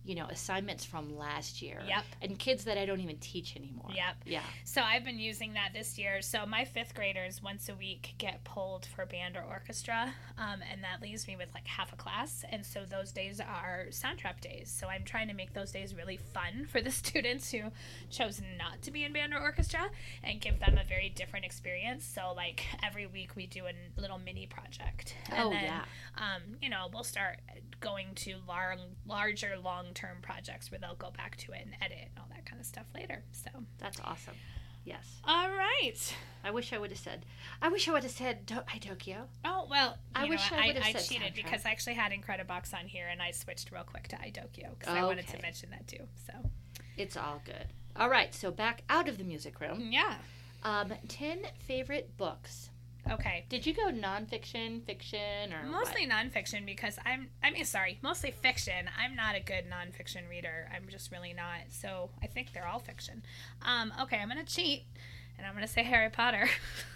[0.06, 1.82] you know, assignments from last year.
[1.86, 2.04] Yep.
[2.22, 3.90] And kids that I don't even teach anymore.
[3.92, 4.16] Yep.
[4.24, 4.42] Yeah.
[4.64, 6.22] So I've been using that this year.
[6.22, 10.84] So my fifth graders once a week get pulled for band or orchestra, um, and
[10.84, 12.44] that leaves me with like half a class.
[12.50, 14.70] And so those days are Soundtrap days.
[14.70, 17.72] So I'm trying to make those days really fun for the students who
[18.08, 19.90] chose not to be in band or orchestra,
[20.22, 22.04] and give them a very different experience.
[22.04, 25.16] So like every week we do a little mini project.
[25.30, 25.84] And oh then, yeah.
[26.16, 27.38] um, you know, we'll start
[27.80, 28.76] going to lar-
[29.06, 32.46] larger long term projects where they'll go back to it and edit and all that
[32.46, 33.24] kind of stuff later.
[33.32, 34.34] So, That's awesome.
[34.84, 35.20] Yes.
[35.24, 36.14] all right.
[36.44, 37.26] I wish I would have said.
[37.60, 39.22] I wish I would have said Do- iDoceo.
[39.44, 41.34] Oh well, I you wish know, I I, would've I, said cheated Soundtrap.
[41.34, 44.94] because I actually had Incredibox on here and I switched real quick to iDoceo because
[44.94, 46.04] I wanted to mention that too.
[46.24, 46.32] So
[46.96, 47.66] It's all good.
[47.96, 49.88] All right, so back out of the music room.
[49.90, 50.16] yeah,
[50.62, 52.70] Um, ten favorite books.
[53.10, 53.44] Okay.
[53.48, 57.28] Did you go nonfiction, fiction, or Mostly nonfiction because I'm.
[57.42, 58.88] I mean, sorry, mostly fiction.
[58.98, 60.68] I'm not a good nonfiction reader.
[60.74, 61.60] I'm just really not.
[61.70, 63.22] So I think they're all fiction.
[63.62, 64.84] Um, okay, I'm gonna cheat,
[65.38, 66.48] and I'm gonna say Harry Potter.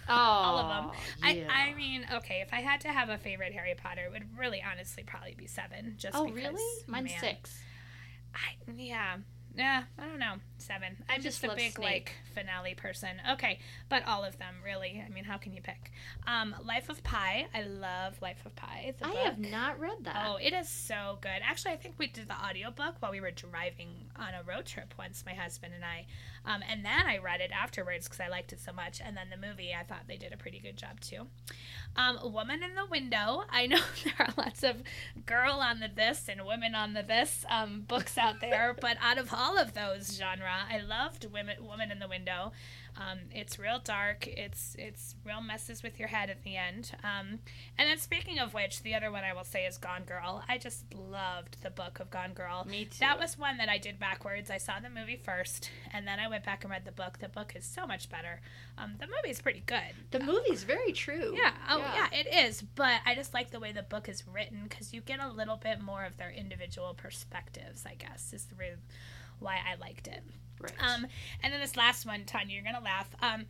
[0.09, 1.37] Oh, all of them.
[1.37, 1.47] Yeah.
[1.51, 4.37] I, I mean, okay, if I had to have a favorite Harry Potter, it would
[4.37, 5.95] really honestly probably be seven.
[5.97, 6.83] Just oh, because, really?
[6.87, 7.59] Mine's man, six.
[8.33, 9.17] I, yeah.
[9.55, 10.35] Yeah, I don't know.
[10.57, 10.97] Seven.
[11.09, 13.09] I'm just just, a big like finale person.
[13.33, 15.03] Okay, but all of them really.
[15.05, 15.91] I mean, how can you pick?
[16.27, 17.47] Um, Life of Pi.
[17.53, 18.93] I love Life of Pi.
[19.01, 19.15] I book.
[19.17, 20.25] have not read that.
[20.27, 21.41] Oh, it is so good.
[21.43, 24.93] Actually, I think we did the audiobook while we were driving on a road trip
[24.97, 26.05] once, my husband and I.
[26.43, 29.01] Um, and then I read it afterwards because I liked it so much.
[29.03, 31.27] And then the movie, I thought they did a pretty good job too.
[31.95, 33.43] Um, Woman in the Window.
[33.49, 34.77] I know there are lots of
[35.25, 39.17] girl on the this and women on the this um, books out there, but out
[39.17, 42.51] of all of those genre, I loved Women Woman in the Window.
[42.97, 44.27] Um, it's real dark.
[44.27, 46.91] It's it's real messes with your head at the end.
[47.03, 47.39] Um,
[47.77, 50.43] and then speaking of which, the other one I will say is Gone Girl.
[50.49, 52.65] I just loved the book of Gone Girl.
[52.69, 52.99] Me too.
[52.99, 54.49] That was one that I did backwards.
[54.49, 57.19] I saw the movie first, and then I went back and read the book.
[57.19, 58.41] The book is so much better.
[58.77, 59.95] Um, the movie is pretty good.
[60.11, 61.33] the movie's very true.
[61.37, 61.53] Yeah.
[61.69, 62.07] Oh, yeah.
[62.11, 62.61] It is.
[62.61, 65.55] But I just like the way the book is written because you get a little
[65.57, 67.85] bit more of their individual perspectives.
[67.85, 68.55] I guess is the
[69.41, 70.21] why I liked it.
[70.59, 70.73] Right.
[70.79, 71.07] Um,
[71.41, 73.09] and then this last one, Tanya, you're gonna laugh.
[73.21, 73.45] Um,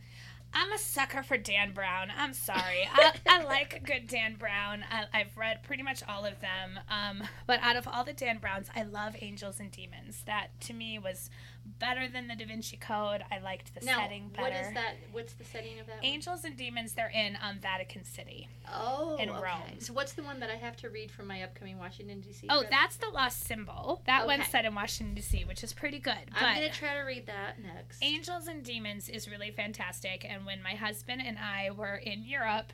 [0.54, 2.12] I'm a sucker for Dan Brown.
[2.16, 2.88] I'm sorry.
[2.92, 4.84] I, I like a good Dan Brown.
[4.90, 6.78] I, I've read pretty much all of them.
[6.90, 10.22] Um, but out of all the Dan Browns, I love Angels and Demons.
[10.26, 11.30] That to me was
[11.78, 13.22] better than the Da Vinci Code.
[13.30, 14.42] I liked the now, setting better.
[14.42, 14.94] what is that?
[15.10, 15.96] What's the setting of that?
[15.96, 16.04] one?
[16.04, 18.48] Angels and Demons, they're in um, Vatican City.
[18.72, 19.40] Oh, in okay.
[19.40, 19.78] Rome.
[19.80, 22.46] So what's the one that I have to read for my upcoming Washington D.C.
[22.50, 22.70] Oh, trip?
[22.70, 24.02] that's the Lost Symbol.
[24.06, 24.50] That one's Okay.
[24.50, 26.14] set in Washington, D.C., which is pretty good.
[26.34, 28.02] I'm gonna try to read that next.
[28.02, 30.24] Angels and Demons is really fantastic.
[30.28, 32.72] And when my husband and I were in Europe,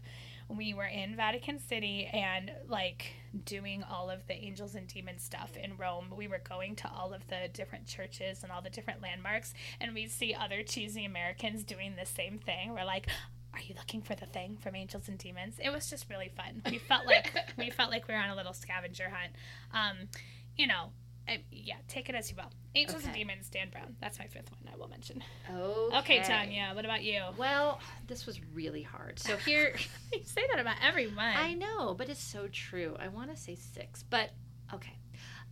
[0.49, 3.12] we were in Vatican City and like
[3.45, 6.12] doing all of the angels and demons stuff in Rome.
[6.16, 9.95] We were going to all of the different churches and all the different landmarks, and
[9.95, 12.72] we'd see other cheesy Americans doing the same thing.
[12.72, 13.07] We're like,
[13.55, 15.57] are you looking for the thing from Angels and Demons?
[15.59, 16.62] It was just really fun.
[16.70, 19.33] We felt like we felt like we were on a little scavenger hunt.
[19.72, 20.09] Um,
[20.57, 20.91] you know,
[21.29, 22.51] I, yeah, take it as you will.
[22.74, 23.97] Angels and Demons, Dan Brown.
[24.01, 24.72] That's my fifth one.
[24.72, 25.22] I will mention.
[25.51, 25.99] okay.
[25.99, 27.20] Okay, Tanya, what about you?
[27.37, 29.18] Well, this was really hard.
[29.18, 29.74] So here,
[30.12, 31.18] You say that about everyone.
[31.37, 32.97] I know, but it's so true.
[32.99, 34.31] I want to say six, but
[34.72, 34.95] okay.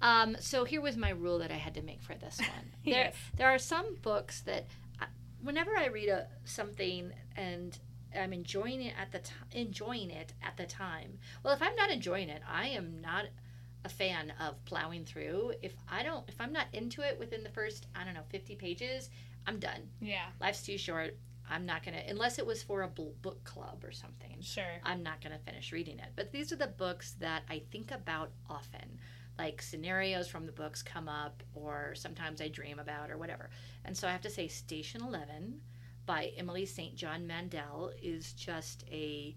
[0.02, 2.72] Um, so here was my rule that I had to make for this one.
[2.84, 3.14] There, Yes.
[3.36, 4.66] there are some books that,
[5.00, 5.06] I,
[5.42, 7.78] whenever I read a something and
[8.18, 11.18] I'm enjoying it at the time, enjoying it at the time.
[11.42, 13.26] Well, if I'm not enjoying it, I am not
[13.86, 15.52] a fan of plowing through.
[15.62, 18.56] If I don't, if I'm not into it within the first, I don't know, 50
[18.56, 19.10] pages,
[19.46, 19.88] I'm done.
[20.00, 21.16] Yeah, Life's too short.
[21.48, 24.38] I'm not gonna, unless it was for a book club or something.
[24.40, 24.80] sure.
[24.82, 26.08] I'm not going to finish reading it.
[26.16, 28.98] But these are the books that I think about often.
[29.38, 33.50] Like scenarios from the books come up, or sometimes I dream about, or whatever.
[33.84, 35.60] And so I have to say, Station 11
[36.06, 36.96] by Emily St.
[36.96, 39.36] John Mandel is just a,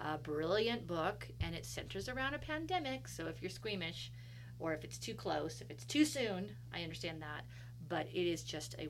[0.00, 3.08] a brilliant book, and it centers around a pandemic.
[3.08, 4.10] So if you're squeamish,
[4.58, 7.44] or if it's too close, if it's too soon, I understand that.
[7.88, 8.88] But it is just a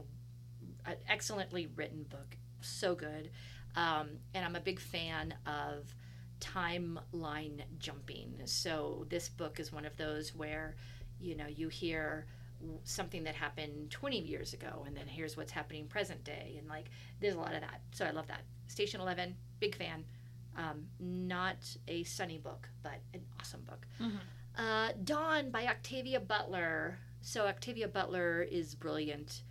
[0.86, 3.30] an excellently written book, so good.
[3.76, 5.94] Um, and I'm a big fan of
[6.40, 8.40] timeline jumping.
[8.46, 10.76] So this book is one of those where,
[11.20, 12.26] you know, you hear
[12.84, 16.90] something that happened 20 years ago and then here's what's happening present day and like
[17.18, 20.04] there's a lot of that so i love that station 11 big fan
[20.56, 21.56] um, not
[21.88, 24.18] a sunny book but an awesome book Mhm.
[24.56, 29.42] uh, dawn by octavia butler so octavia butler is brilliant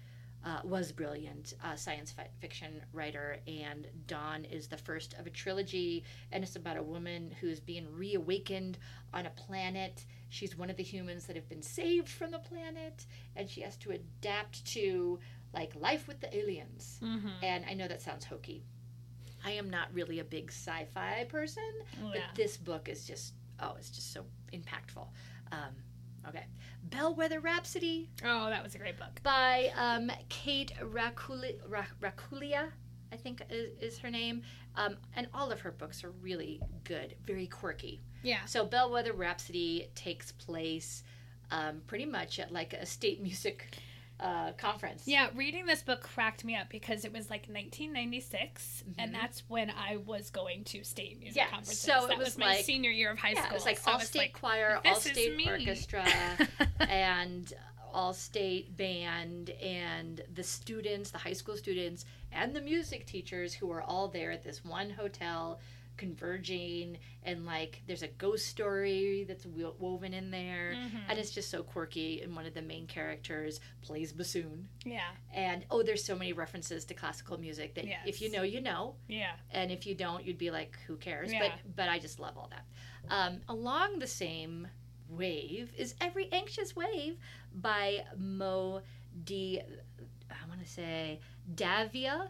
[0.46, 5.30] uh, was brilliant uh, science fi- fiction writer, and Dawn is the first of a
[5.30, 8.78] trilogy, and it's about a woman who's being reawakened
[9.14, 10.06] on a planet.
[10.30, 13.76] She's one of the humans that have been saved from the planet, and she has
[13.80, 15.20] to adapt to
[15.54, 17.02] like life with the aliens.
[17.04, 17.44] Mm-hmm.
[17.44, 18.64] And I know that sounds hokey.
[19.44, 21.64] I am not really a big sci-fi person,
[22.02, 22.22] but yeah.
[22.36, 24.24] this book is just oh, it's just so
[24.54, 25.08] impactful.
[25.52, 25.76] Um,
[26.28, 26.46] okay,
[26.84, 29.22] Bellwether Rhapsody Oh, that was a great book.
[29.24, 32.70] by um, Kate Raculi- Ra- Racculia,
[33.12, 34.44] I think is, is her name.
[34.76, 38.02] Um, and all of her books are really good, very quirky.
[38.24, 38.46] Yeah.
[38.46, 41.04] So Bellwether Rhapsody takes place
[41.52, 43.76] um, pretty much at like a state music
[44.20, 45.04] uh, conference.
[45.06, 49.14] Yeah, reading this book cracked me up because it was like 1996, and Mhm.
[49.22, 51.80] that's when I was going to state music Yeah, conferences.
[51.80, 53.52] so it was was, my like- senior year of high Yeah, school.
[53.52, 56.06] it was like so all state like, choir, all state orchestra,
[56.80, 57.54] and
[57.94, 63.72] all state band, and the students, the high school students, and the music teachers who
[63.72, 65.60] are all there at this one hotel
[66.00, 70.74] converging and like there's a ghost story that's wo- woven in there.
[70.76, 71.02] Mhm.
[71.10, 74.68] and it's just so quirky and one of the main characters plays bassoon.
[74.86, 78.62] Yeah, and oh there's so many references to classical music that if you know you
[78.62, 78.96] know.
[79.08, 79.34] Yeah.
[79.52, 81.32] and if you don't you'd be like who cares?
[81.32, 81.40] Yeah.
[81.44, 82.66] but but i just love all that.
[83.10, 84.68] Um, along the same
[85.10, 87.18] wave is every anxious wave
[87.54, 88.82] by mo
[89.24, 89.60] d
[90.30, 91.20] i want to say
[91.56, 92.30] davia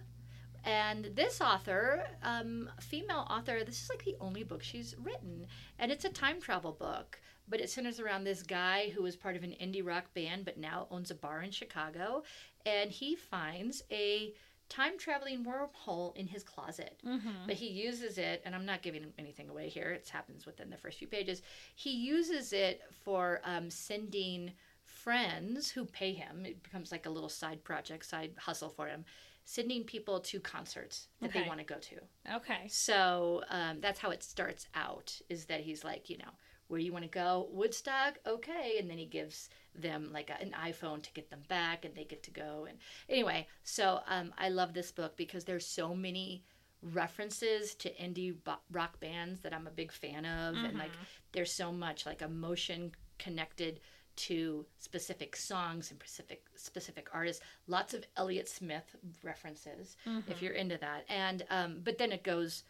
[0.65, 5.47] and this author um, female author this is like the only book she's written.
[5.77, 9.35] And it's a time travel book but it centers around this guy who was part
[9.35, 12.23] of an indie rock band but now owns a bar in chicago.
[12.65, 14.33] And he finds a
[14.67, 17.01] time traveling wormhole in his closet.
[17.05, 17.47] Mm-hmm.
[17.47, 20.77] but he uses it and i'm not giving anything away here it happens within the
[20.77, 21.41] first few pages.
[21.75, 24.51] He uses it for um, sending
[24.83, 26.45] friends who pay him.
[26.45, 29.05] It becomes like a little side project side hustle for him
[29.49, 31.95] sending people to concerts that they want to go to.
[32.35, 32.67] Okay.
[32.67, 36.33] so um, that's how it starts out is that he's like you know
[36.67, 37.47] where you want to go?
[37.51, 38.19] Woodstock?
[38.27, 38.75] Okay.
[38.79, 42.03] And then he gives them like a, an iphone to get them back and they
[42.03, 42.77] get to go and
[43.07, 46.43] anyway so um, i love this book because there's so many
[46.81, 50.91] references to indie bo- rock bands that i'm a big fan of and like
[51.33, 53.79] there's so much like emotion connected
[54.27, 59.95] to specific songs and specific specific artists lots of elliott smith references
[60.27, 62.63] if you're into that and um, but then it goes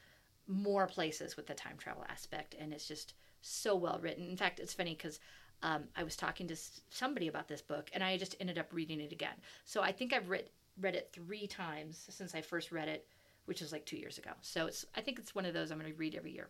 [0.48, 4.60] more places with the time travel aspect and it's just so well written in fact
[4.60, 5.20] it's funny because
[5.62, 6.56] um, I was talking to
[6.90, 9.36] somebody about this book, and I just ended up reading it again.
[9.66, 10.46] So I think I've read
[10.80, 13.06] read it three times since I first read it,
[13.46, 14.32] which was like two years ago.
[14.42, 16.48] So it's I think it's one of those I'm going to read every year.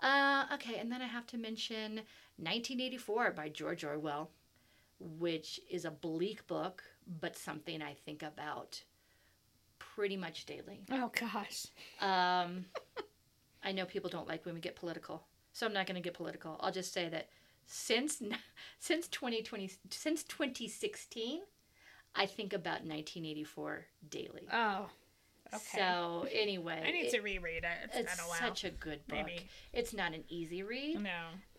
[0.00, 1.96] Uh, okay, and then I have to mention
[2.36, 4.30] 1984 by George Orwell,
[4.98, 6.82] which is a bleak book,
[7.20, 8.82] but something I think about
[9.78, 10.82] pretty much daily.
[10.90, 11.66] Oh gosh.
[12.00, 12.66] Um,
[13.64, 16.14] I know people don't like when we get political, so I'm not going to get
[16.14, 16.56] political.
[16.60, 17.28] I'll just say that
[17.66, 18.22] since
[18.78, 21.40] since 2020 since 2016,
[22.14, 24.48] I think about 1984 daily.
[24.52, 24.88] Oh.
[25.54, 25.78] Okay.
[25.78, 27.90] So anyway, I need it- to reread it.
[27.94, 28.38] It's, a while.
[28.38, 29.18] such a good book.
[29.26, 29.46] Maybe.
[29.72, 31.10] It's not an easy read, no.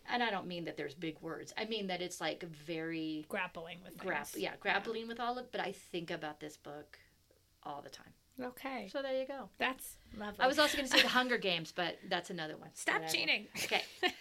[0.09, 1.53] and I don't mean that there's big words.
[1.57, 5.51] I mean that it's like very Grappling with grap yeah grappling with all of.
[5.51, 6.97] But I think about this book
[7.63, 8.13] all the time.
[8.39, 8.87] Okay.
[8.91, 9.49] So there you go.
[9.57, 10.39] That's lovely.
[10.39, 12.69] I was also going to say the Hunger Games, but that's another one.
[12.75, 13.47] Stop that I will- cheating.
[13.63, 13.81] Okay.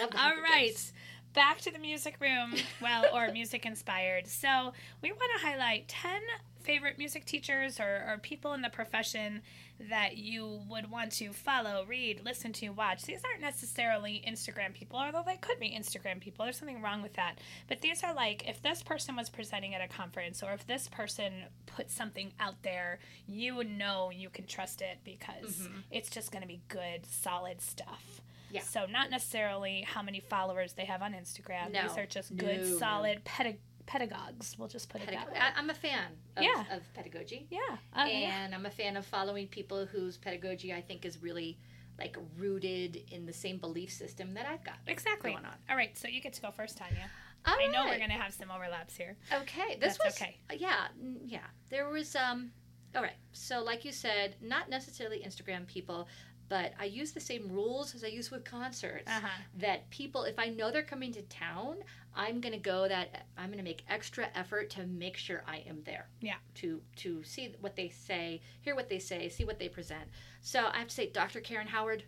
[0.00, 0.66] Love the All Hunger right.
[0.68, 0.92] Games.
[1.32, 2.54] Back to the music room.
[2.80, 4.26] Well, or music inspired.
[4.26, 4.72] So,
[5.02, 6.20] we want to highlight 10
[6.60, 9.42] favorite music teachers or, or people in the profession
[9.88, 13.02] that you would want to follow, read, listen to, watch.
[13.04, 16.44] These aren't necessarily Instagram people, although they could be Instagram people.
[16.44, 17.38] There's something wrong with that.
[17.66, 20.88] But these are like if this person was presenting at a conference or if this
[20.88, 25.78] person put something out there, you know you can trust it because mm-hmm.
[25.90, 28.20] it's just going to be good, solid stuff.
[28.50, 28.62] Yeah.
[28.62, 31.72] So not necessarily how many followers they have on Instagram.
[31.72, 31.82] No.
[31.82, 32.78] These are just good, No, no.
[32.78, 34.56] solid peda- pedagogues.
[34.58, 35.38] We'll just put it Pedag- that way.
[35.38, 36.04] I, I'm a fan
[36.36, 36.64] of, Yeah.
[36.74, 37.46] of pedagogy.
[37.50, 37.58] yeah.
[37.94, 38.44] Uh, yeah.
[38.44, 41.58] and I'm a fan of following people whose pedagogy I think is really
[41.98, 44.76] like rooted in the same belief system that I've got.
[44.86, 45.32] Exactly.
[45.32, 45.54] going on.
[45.68, 45.96] All right.
[45.98, 47.10] So you get to go first, Tanya.
[47.46, 49.16] All I know we're going to have some overlaps here.
[49.32, 50.36] Okay, this That's was okay.
[50.58, 50.88] Yeah,
[51.24, 51.38] yeah.
[51.70, 52.52] There was um.
[52.94, 56.06] All right, so like you said, not necessarily Instagram people,
[56.50, 59.08] but I use the same rules as I use with concerts.
[59.10, 59.42] Uh huh.
[59.58, 61.76] That people, if I know they're coming to town,
[62.14, 62.86] I'm gonna go.
[62.86, 66.08] That I'm gonna make extra effort to make sure I am there.
[66.20, 66.34] Yeah.
[66.56, 70.04] To to see what they say, hear what they say, see what they present.
[70.42, 71.40] So I have to say, Dr.
[71.40, 72.02] Karen Howard.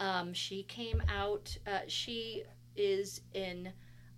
[0.00, 1.56] Um, she came out.
[1.66, 2.44] Uh, she
[2.76, 3.72] is in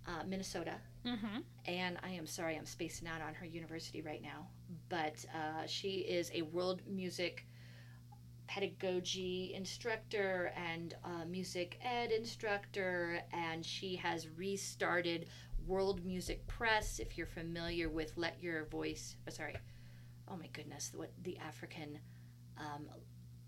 [0.07, 1.39] uh, Minnesota Mm-hmm.
[1.67, 4.47] and I am sorry I'm spacing out on her university right now,
[4.89, 7.45] but uh, she is a world music
[8.47, 15.27] pedagogy instructor and uh, music ed instructor, and she has restarted
[15.65, 16.99] World Music Press.
[16.99, 19.55] If you're familiar with Let Your Voice, oh, sorry,
[20.29, 21.99] oh my goodness, what the African.
[22.57, 22.87] Um,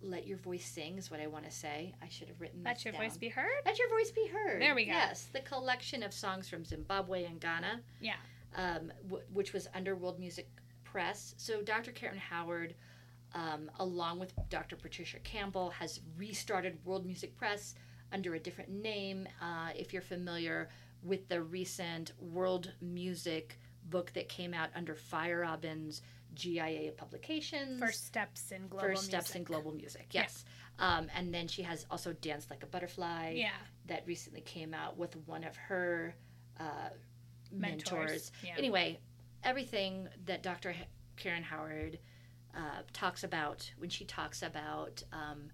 [0.01, 1.93] let your voice sing is what I want to say.
[2.01, 2.61] I should have written.
[2.63, 3.01] Let your down.
[3.01, 3.49] voice be heard.
[3.65, 4.61] Let your voice be heard.
[4.61, 4.91] There we go.
[4.91, 8.13] Yes, the collection of songs from Zimbabwe and Ghana Yeah.
[8.55, 10.47] um, w- which was under World Music
[10.85, 11.33] Press.
[11.37, 11.91] So Dr.
[11.91, 12.75] Karen Howard,
[13.33, 14.75] um, along with Dr.
[14.75, 17.75] Patricia Campbell, has restarted World Music Press
[18.11, 19.27] under a different name.
[19.41, 20.69] Uh, if you're familiar
[21.03, 23.59] with the recent World Music
[23.89, 26.01] book that came out under Fire Robin's
[26.35, 27.79] GIA publications.
[27.79, 29.47] First steps in global First steps in music.
[29.47, 30.45] global music, yes.
[30.77, 33.49] Um, and then she has also danced like a butterfly Yeah.
[33.87, 36.15] that recently came out with one of her
[36.59, 36.89] uh,
[37.51, 37.89] mentors.
[37.91, 38.53] Mentors, yeah.
[38.57, 38.99] Anyway,
[39.43, 40.71] everything that Dr.
[40.71, 40.77] H-
[41.17, 41.97] Karen Howard
[42.55, 45.49] uh, talks about when she talks about um,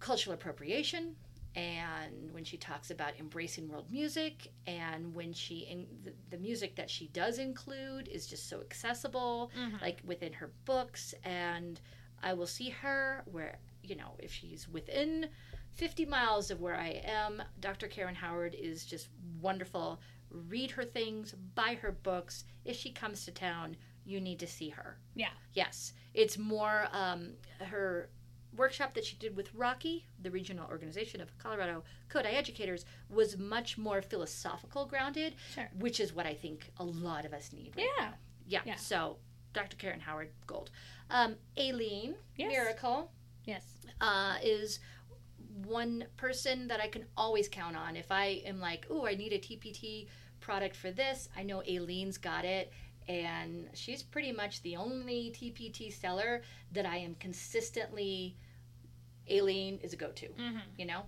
[0.00, 1.16] cultural appropriation
[1.54, 6.76] and when she talks about embracing world music and when she in the, the music
[6.76, 9.80] that she does include is just so accessible Mhm.
[9.80, 11.14] like within her books.
[11.24, 11.80] And
[12.22, 15.28] i will see her where you know if she's within
[15.72, 19.08] 50 miles of where i am dr karen howard is just
[19.40, 20.00] wonderful.
[20.30, 22.44] Read her things buy her books.
[22.64, 23.76] If she comes to town
[24.06, 25.28] you need to see her Yeah.
[25.52, 28.08] yes it's more um, her
[28.56, 33.76] workshop that she did with ROCKE the regional organization of colorado Kodály educators was much
[33.76, 35.68] more philosophical grounded Sure.
[35.78, 38.08] which is what i think a lot of us need right Yeah.
[38.48, 38.60] Yeah.
[38.64, 38.76] Yeah.
[38.76, 39.16] So,
[39.54, 39.76] Dr.
[39.76, 40.70] Karen Howard Gold.
[41.10, 42.52] Um, Aileen Yes.
[42.52, 43.10] Miracle
[43.44, 43.64] Yes.
[44.00, 44.78] uh, is
[45.64, 47.96] one person that I can always count on.
[47.96, 50.06] If I am like, oh, I need a TPT
[50.40, 52.72] product for this, I know Aileen's got it.
[53.08, 56.42] And she's pretty much the only TPT seller
[56.72, 58.36] that I am consistently,
[59.30, 60.58] Aileen is a go to Mm-hmm.
[60.76, 61.02] you know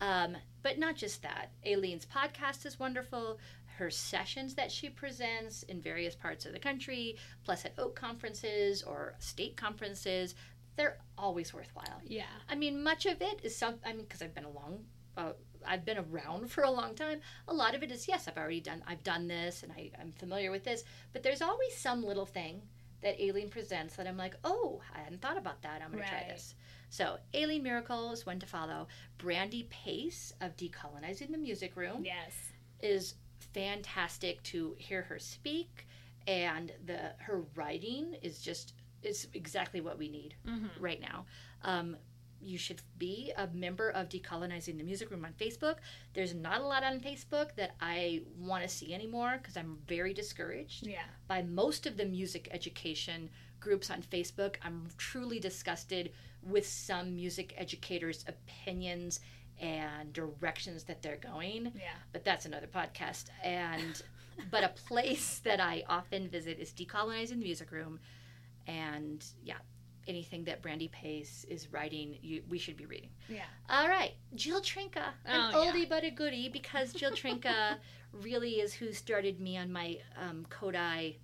[0.00, 3.38] um, but not just that aileen's podcast is wonderful
[3.78, 8.82] her sessions that she presents in various parts of the country plus at OAKE conferences
[8.82, 10.34] or state conferences
[10.76, 12.24] they're always worthwhile Yeah.
[12.48, 14.84] i mean much of it is some i mean because i've been along
[15.16, 15.32] uh,
[15.66, 18.60] i've been around for a long time a lot of it is yes i've already
[18.60, 22.26] done i've done this and I, i'm familiar with this but there's always some little
[22.26, 22.62] thing
[23.02, 26.08] that aileen presents that i'm like oh i hadn't thought about that i'm going to
[26.08, 26.54] try this
[26.88, 28.86] so, Aileen Miracle is one to follow.
[29.18, 32.32] Brandy Pace of Decolonizing the Music Room Yes.
[32.80, 33.14] is
[33.52, 35.88] fantastic to hear her speak,
[36.28, 40.70] and the her writing is just is exactly what we need Mhm.
[40.78, 41.26] right now.
[41.62, 41.96] Um,
[42.40, 45.76] you should be a member of Decolonizing the Music Room on Facebook.
[46.14, 50.12] There's not a lot on Facebook that I want to see anymore because I'm very
[50.14, 51.04] discouraged Yeah.
[51.28, 53.30] by most of the music education
[53.60, 54.56] groups on Facebook.
[54.62, 56.12] I'm truly disgusted
[56.42, 59.20] with some music educators' opinions
[59.58, 61.94] and directions that they're going Yeah.
[62.12, 63.24] but that's another podcast.
[63.42, 64.02] And
[64.50, 67.98] but a place that I often visit is decolonizing the music room,
[68.66, 69.56] and yeah,
[70.06, 73.10] anything that Brandy Pace is writing, you, we should be reading.
[73.28, 73.44] Yeah.
[73.68, 75.72] All right, Jill Trinka, an Oh, yeah.
[75.72, 77.76] oldie but a goodie, because Jill Trinka
[78.12, 81.16] really is who started me on my um, Kodály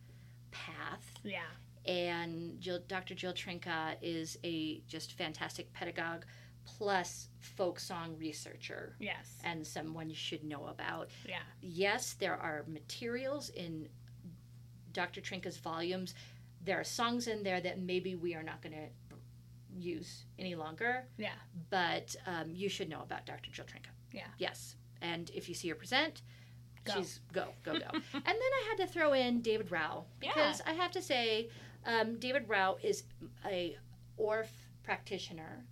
[0.50, 1.40] path Yeah.
[1.86, 3.14] and Jill, Dr.
[3.14, 6.24] Jill Trinka is a just fantastic pedagogue
[6.64, 9.38] plus folk song researcher Yes.
[9.44, 11.10] and someone you should know about.
[11.28, 11.38] Yeah.
[11.60, 13.88] Yes, there are materials in
[14.92, 15.20] Dr.
[15.20, 16.14] Trinka's volumes.
[16.64, 18.88] There are songs in there that maybe we are not going to
[19.74, 21.30] use any longer, Yeah.
[21.70, 23.50] but um, you should know about Dr.
[23.50, 23.90] Jill Trinka.
[24.12, 24.26] Yeah.
[24.38, 24.76] Yes.
[25.00, 26.22] And if you see her present,
[26.84, 26.94] Go.
[26.94, 27.78] she's go, go, go.
[27.92, 31.48] and then I had to throw in David Rao because I have to say,
[31.86, 33.04] um, David Rao is
[33.46, 33.76] a
[34.20, 34.48] Orff
[34.82, 35.64] practitioner,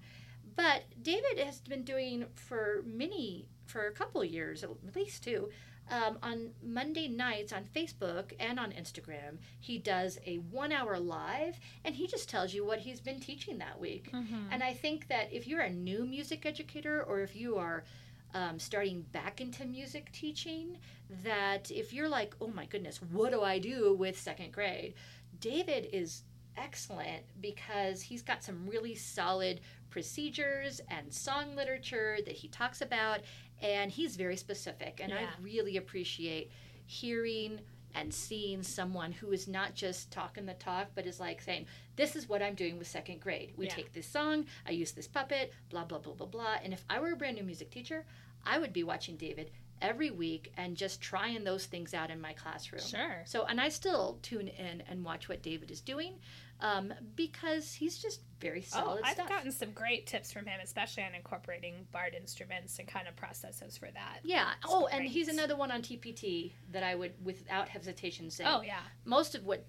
[0.56, 5.50] but David has been doing for many, for a couple of years, at least two,
[5.90, 9.38] um, on Monday nights on Facebook and on Instagram.
[9.58, 13.58] He does a one hour live and he just tells you what he's been teaching
[13.58, 14.10] that week.
[14.12, 14.48] Mhm.
[14.50, 17.84] And I think that if you're a new music educator or if you are
[18.32, 20.78] um, starting back into music teaching,
[21.24, 24.94] that if you're like, oh my goodness, what do I do with second grade?
[25.40, 26.22] David is
[26.56, 29.60] excellent because he's got some really solid
[29.90, 33.20] procedures and song literature that he talks about,
[33.60, 35.00] and he's very specific.
[35.02, 35.18] And Yeah.
[35.20, 36.50] I really appreciate
[36.86, 37.60] hearing
[37.94, 42.16] and seeing someone who is not just talking the talk, but is like saying, This
[42.16, 43.52] is what I'm doing with second grade.
[43.56, 43.74] We Yeah.
[43.74, 46.56] take this song, I use this puppet, blah, blah, blah, blah, blah.
[46.62, 48.06] And if I were a brand new music teacher,
[48.44, 49.50] I would be watching David
[49.82, 52.82] every week and just trying those things out in my classroom.
[52.82, 53.22] Sure.
[53.26, 56.20] So, and I still tune in and watch what David is doing
[56.60, 58.82] um, because he's just very solid.
[58.84, 59.28] Oh, solid I've stuff.
[59.28, 63.76] gotten some great tips from him, especially on incorporating barred instruments and kind of processes
[63.76, 64.20] for that.
[64.24, 64.50] yeah.
[64.62, 68.62] It's Oh, and he's another one on TPT that I would, without hesitation, say Oh
[68.62, 68.80] yeah.
[69.04, 69.66] most of what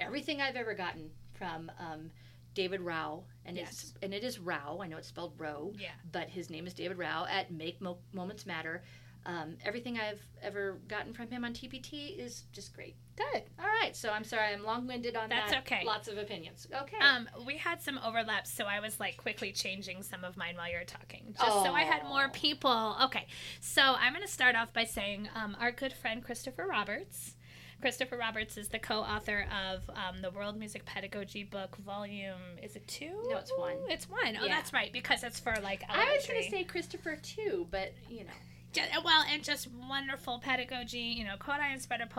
[0.00, 2.10] everything I've ever gotten from um,
[2.54, 3.70] David Rao, and Yes.
[3.70, 4.80] it's and it is Rao.
[4.82, 5.90] I know it's spelled Rowe, Yeah.
[6.12, 8.82] but his name is David Rao at Make Mo- Moments Matter.
[9.26, 12.94] Um, everything I've ever gotten from him on TPT is just great.
[13.16, 13.42] Good.
[13.58, 15.62] All right, so I'm sorry I'm long-winded on That's that.
[15.62, 15.82] okay.
[15.84, 16.66] Lots of opinions.
[16.82, 16.96] Okay.
[16.98, 20.70] Um, we had some overlaps, so I was like quickly changing some of mine while
[20.70, 22.96] you were talking, just so I had more people.
[23.04, 23.26] Okay,
[23.60, 27.34] so I'm going to start off by saying um, our good friend Christopher Roberts.
[27.80, 32.40] Christopher Roberts is the co-author of um, the World Music Pedagogy book, volume.
[32.62, 33.10] Is it two?
[33.28, 33.76] No, it's one.
[33.88, 34.36] It's one.
[34.40, 34.54] Oh, Yeah.
[34.54, 36.12] that's right, because it's for like Elementary.
[36.12, 38.30] I was going to say Christopher two, but you know.
[38.76, 42.10] Ju- well, and just wonderful pedagogy, you know, Kodály inspired,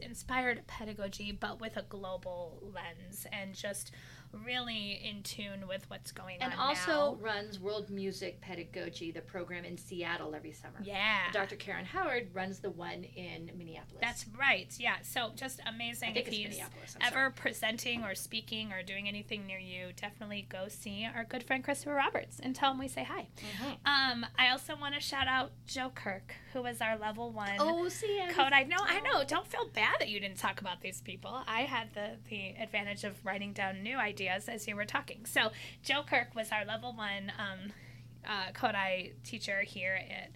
[0.00, 3.90] inspired pedagogy, but with a global lens and just
[4.44, 7.24] really in tune with what's going And on And also now.
[7.24, 10.78] runs World Music Pedagogy, the program in Seattle every summer.
[10.82, 11.18] Yeah.
[11.32, 11.56] Dr.
[11.56, 14.00] Karen Howard runs the one in Minneapolis.
[14.00, 14.72] That's right.
[14.78, 14.96] Yeah.
[15.02, 16.16] So just amazing.
[16.16, 16.58] If he's
[17.00, 17.32] ever sorry.
[17.32, 21.94] presenting or speaking or doing anything near you, definitely go see our good friend Christopher
[21.94, 23.26] Roberts and tell him we say hi.
[23.38, 23.76] Mhm.
[23.86, 27.56] Um, I also want to shout out Joe Kirk, who was our level one.
[27.58, 28.52] Oh, see, I was- code.
[28.52, 29.24] I know, I know.
[29.24, 31.42] Don't feel bad that you didn't talk about these people.
[31.46, 35.24] I had the the advantage of writing down new ideas as you were talking.
[35.24, 35.50] So
[35.82, 37.72] Joe Kirk was our level one um,
[38.26, 40.30] uh, Kodály teacher here at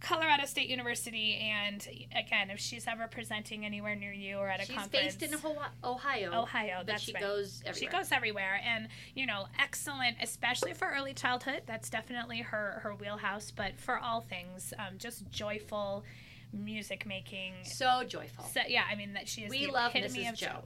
[0.00, 4.66] Colorado State University, and again, if she's ever presenting anywhere near you or at a
[4.66, 5.50] She's conference, she's based in
[5.82, 6.42] Ohio.
[6.42, 7.22] Ohio, that's she right.
[7.22, 7.90] goes everywhere.
[7.92, 12.94] she goes everywhere and you know excellent especially for early childhood that's definitely her her
[12.94, 16.04] wheelhouse but for all things um, just joyful
[16.52, 18.44] music making so joyful.
[18.44, 20.30] so yeah, I mean that she is We the love epitome Mrs.
[20.30, 20.58] of Joe.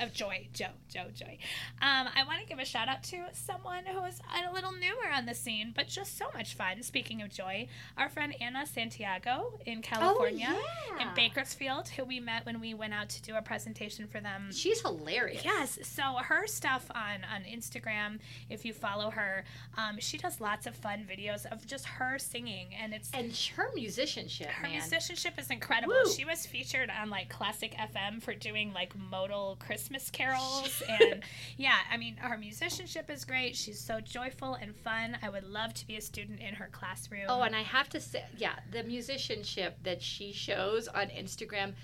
[0.00, 1.38] Of joy, Joe, Joe, joy.
[1.80, 5.10] Um, I want to give a shout out to someone who is a little newer
[5.14, 6.82] on the scene, but just so much fun.
[6.82, 11.08] Speaking of joy, our friend Anna Santiago in California, Oh, yeah.
[11.08, 14.48] in Bakersfield, who we met when we went out to do a presentation for them.
[14.52, 15.44] She's hilarious.
[15.44, 18.18] Yes, so her stuff on on Instagram,
[18.50, 19.44] if you follow her,
[19.76, 23.68] um, she does lots of fun videos of just her singing, and it's And her
[23.74, 24.72] musicianship, her man.
[24.72, 25.94] musicianship is incredible.
[26.04, 26.10] Woo.
[26.12, 30.82] She was featured on like Classic FM for doing like modal joyful Christmas carols.
[30.88, 31.22] and
[31.56, 33.56] yeah, I mean, her musicianship is great.
[33.56, 35.18] She's so joyful and fun.
[35.22, 37.26] I would love to be a student in her classroom.
[37.28, 41.74] Oh, and I have to say, yeah, the musicianship that she shows on Instagram.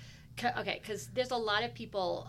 [0.57, 2.27] Okay, because there's a lot of people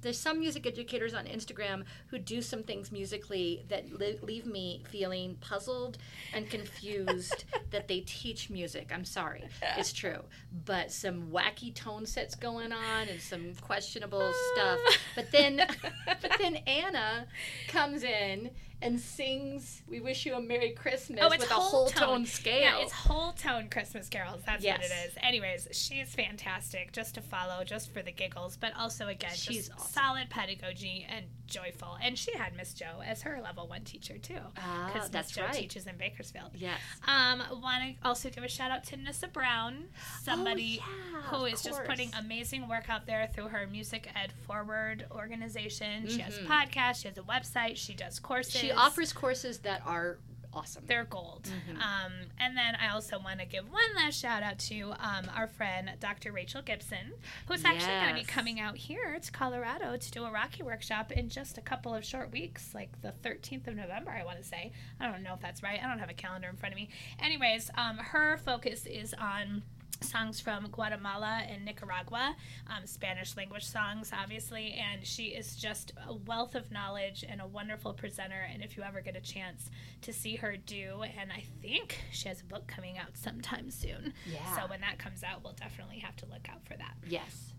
[0.00, 4.82] there's some music educators on Instagram who do some things musically that li- leave me
[4.88, 5.98] feeling puzzled
[6.32, 8.90] and confused that they teach music.
[8.92, 9.44] I'm sorry,
[9.76, 10.20] it's true,
[10.64, 14.78] but some wacky tone sets going on and some questionable stuff.
[15.14, 15.66] But then,
[16.06, 17.26] but then Anna
[17.68, 18.50] comes in
[18.82, 22.08] and sings "We Wish You a Merry Christmas" oh, with a whole tone.
[22.08, 22.60] tone scale.
[22.60, 24.42] Yeah, it's whole tone Christmas carols.
[24.44, 24.78] That's Yes.
[24.78, 25.14] what it is.
[25.22, 29.92] Anyways, she's fantastic just to follow, just for the giggles, but also again, She's awesome.
[29.92, 31.96] solid pedagogy and joyful.
[32.02, 35.30] And she had Miss Joe as her level one teacher too, Ah, because Miss that's
[35.32, 35.54] Joe right.
[35.54, 36.50] teaches in Bakersfield.
[36.54, 36.80] Yes.
[37.06, 39.84] Um, want to also give a shout out to Nissa Brown,
[40.22, 44.32] somebody Oh, yeah, who is just putting amazing work out there through her Music Ed
[44.46, 46.08] Forward organization.
[46.08, 46.46] She has Mhm.
[46.46, 48.60] podcasts, she has a website, she does courses.
[48.60, 50.18] She offers courses that are
[50.52, 50.82] awesome.
[50.86, 51.50] They're gold.
[51.68, 51.74] Mhm.
[51.82, 55.46] Um, and then I also want to give one last shout out to um, our
[55.46, 56.32] friend Dr.
[56.32, 57.12] Rachel Gibson,
[57.46, 61.12] who's actually going to be coming out here to Colorado to do a ROCKE workshop
[61.12, 64.44] in just a couple of short weeks, like the 13th of November, I want to
[64.44, 64.72] say.
[64.98, 65.78] I don't know if that's right.
[65.82, 66.88] I don't have a calendar in front of me.
[67.22, 69.62] Anyways, um, her focus is on
[70.00, 72.36] songs from Guatemala and Nicaragua,
[72.68, 77.46] um, Spanish language songs, obviously, and she is just a wealth of knowledge and a
[77.46, 78.46] wonderful presenter.
[78.52, 79.70] And if you ever get a chance
[80.02, 84.12] to see her do, and I think she has a book coming out sometime soon.
[84.26, 84.56] Yeah.
[84.56, 86.94] So when that comes out, we'll definitely have to look out for that.
[87.08, 87.52] yes.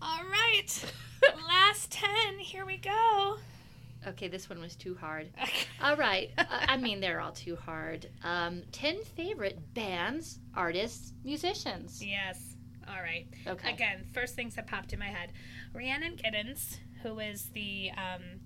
[0.00, 0.84] All right,
[1.48, 3.38] last 10, here we go.
[4.06, 5.30] Okay, this one was too hard.
[5.82, 6.30] All right.
[6.38, 8.08] uh, I mean, they're all too hard.
[8.22, 12.04] Um, 10 favorite bands, artists, musicians.
[12.04, 12.54] yes.
[12.88, 13.26] All right.
[13.46, 13.72] Okay.
[13.72, 15.32] Again, first things that popped in my head
[15.74, 18.40] Rhiannon Giddens, who is the um,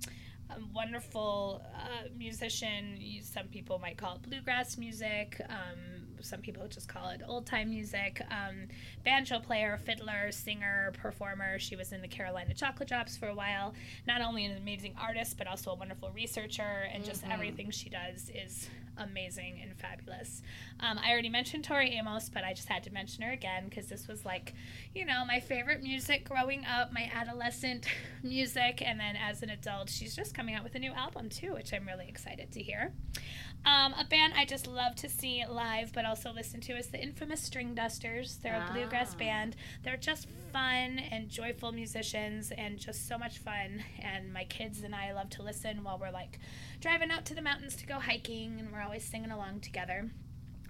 [0.74, 2.98] wonderful uh, musician.
[3.22, 5.40] Some people might call it bluegrass music.
[5.48, 8.22] Um, some people just call it old time music.
[8.30, 8.68] Um,
[9.04, 11.58] banjo player, fiddler, singer, performer.
[11.58, 13.74] She was in the Carolina Chocolate Drops for a while.
[14.06, 17.32] Not only an amazing artist, but also a wonderful researcher, and just Mhm.
[17.32, 20.42] everything she does is amazing and fabulous.
[20.80, 23.86] Um, I already mentioned Tori Amos, but I just had to mention her again because
[23.88, 24.54] this was like,
[24.94, 27.86] you know, my favorite music growing up, my adolescent
[28.22, 31.54] music, and then as an adult, she's just coming out with a new album too,
[31.54, 32.92] which I'm really excited to hear.
[33.64, 37.00] Um, a band I just love to see live, but also listen to is the
[37.00, 38.40] infamous Stringdusters.
[38.42, 39.18] They're a bluegrass Ah.
[39.18, 39.56] band.
[39.84, 43.84] They're just fun and joyful musicians, and just so much fun.
[44.00, 46.40] And my kids and I love to listen while we're like
[46.80, 50.10] driving out to the mountains to go hiking, and we're always singing along together.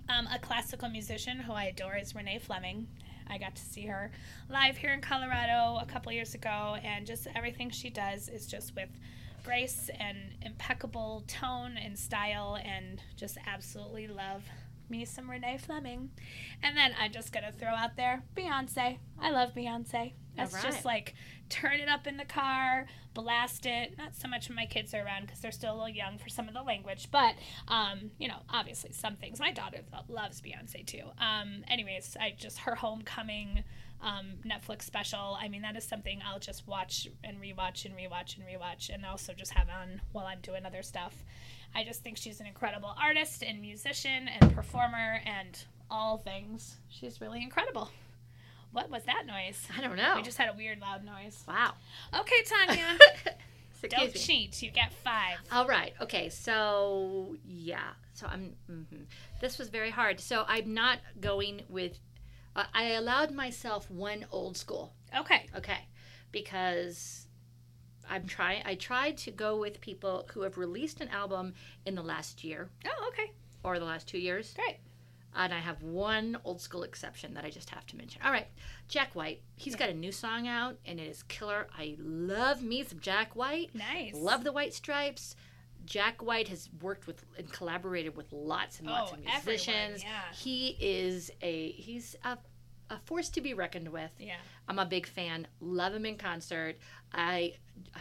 [0.09, 2.87] Um, a classical musician who I adore is Renee Fleming.
[3.29, 4.13] I got to see her
[4.49, 8.77] live here in Colorado a couple years ago, and just everything she does is just
[8.77, 8.91] with
[9.43, 14.45] grace and impeccable tone and style, and just absolutely love
[14.89, 16.09] me some Renee Fleming.
[16.63, 18.99] And then I'm just gonna throw out there Beyonce.
[19.21, 20.13] I love Beyonce.
[20.37, 21.15] That's All just like
[21.53, 23.97] turn it up in the car, blast it.
[23.99, 26.31] Not so much when my kids are around because they're still a little young for
[26.31, 27.35] some of the language, but
[27.69, 29.39] um, you know, obviously some things.
[29.39, 31.05] My daughter loves Beyonce too.
[31.19, 33.65] Um, anyways, I just her homecoming
[34.01, 35.37] um, Netflix special.
[35.41, 39.05] I mean, that is something I'll just watch and rewatch and rewatch and rewatch, and
[39.05, 41.15] also just have on while I'm doing other stuff.
[41.75, 46.77] I just think she's an incredible artist and musician and performer and all things.
[46.89, 47.91] She's really incredible.
[48.73, 49.67] What was that noise?
[49.77, 50.15] I don't know.
[50.17, 51.45] We just had a weird loud noise.
[51.47, 51.75] wow.
[52.19, 52.99] Okay, Tanya,
[53.91, 54.21] don't me.
[54.21, 54.63] cheat.
[54.63, 55.37] You get five.
[55.51, 55.93] All right.
[56.01, 56.29] Okay.
[56.31, 57.91] So yeah.
[58.15, 58.55] So I'm.
[58.71, 59.03] Mm-hmm.
[59.41, 60.21] This was very hard.
[60.21, 61.99] So I'm not going with.
[62.55, 64.93] Uh, I allowed myself one old school.
[65.17, 65.47] Okay.
[65.57, 65.87] Okay,
[66.31, 67.27] because
[68.09, 68.63] I'm trying.
[68.67, 71.55] I tried to go with people who have released an album
[71.87, 73.33] in the last year Oh, okay.
[73.65, 74.79] or the last two years, Great.
[75.35, 78.21] And I have one old school exception that I just have to mention.
[78.25, 78.47] All right,
[78.89, 79.43] Jack White.
[79.57, 79.79] He's Yeah.
[79.81, 81.67] got a new song out, and it is killer.
[81.77, 83.75] I love me some Jack White.
[83.75, 84.15] Nice.
[84.15, 85.35] Love the White Stripes.
[85.85, 90.05] Jack White has worked with and collaborated with lots and lots Oh, of everyone, musicians.
[90.05, 90.33] yeah.
[90.33, 92.39] He is a he's a,
[92.91, 94.13] a force to be reckoned with.
[94.19, 94.37] Yeah.
[94.69, 95.49] I'm a big fan.
[95.61, 96.77] Love him in concert.
[97.13, 97.55] I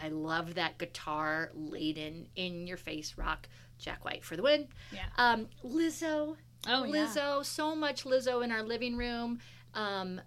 [0.03, 3.47] I love that guitar laden in your face rock.
[3.79, 4.67] Jack White for the win.
[4.91, 5.05] Yeah.
[5.17, 6.37] Um, Lizzo.
[6.67, 7.05] Oh, yeah.
[7.05, 7.45] Lizzo.
[7.45, 9.39] So much Lizzo in our living room.
[9.73, 10.21] Um,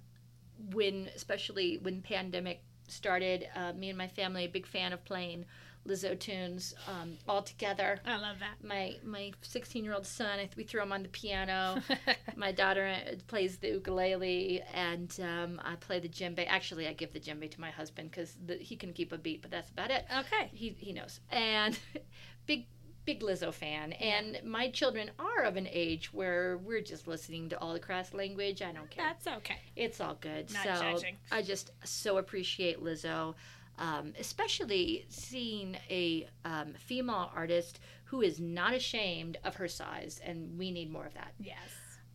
[0.72, 5.44] when especially when pandemic started, uh, me and my family a big fan of playing
[5.86, 8.00] Lizzo tunes um, all together.
[8.06, 8.66] I love that.
[8.66, 11.82] My my 16 year old son, I, we throw him on the piano.
[12.36, 16.44] my daughter uh, plays the ukulele, and um, I play the djembe.
[16.48, 19.50] Actually, I give the djembe to my husband because he can keep a beat, but
[19.50, 20.06] that's about it.
[20.20, 20.50] okay.
[20.52, 21.20] He he knows.
[21.30, 21.78] And
[22.46, 22.66] big
[23.04, 23.92] big Lizzo fan.
[23.92, 28.14] And my children are of an age where we're just listening to all the crass
[28.14, 28.62] language.
[28.62, 29.04] I don't care.
[29.04, 29.58] That's okay.
[29.76, 30.52] It's all good.
[30.52, 31.16] Not so judging.
[31.30, 33.34] I just so appreciate Lizzo,
[33.78, 40.56] um, especially seeing a um, female artist who is not ashamed of her size, and
[40.58, 41.32] we need more of that.
[41.40, 41.56] Yes.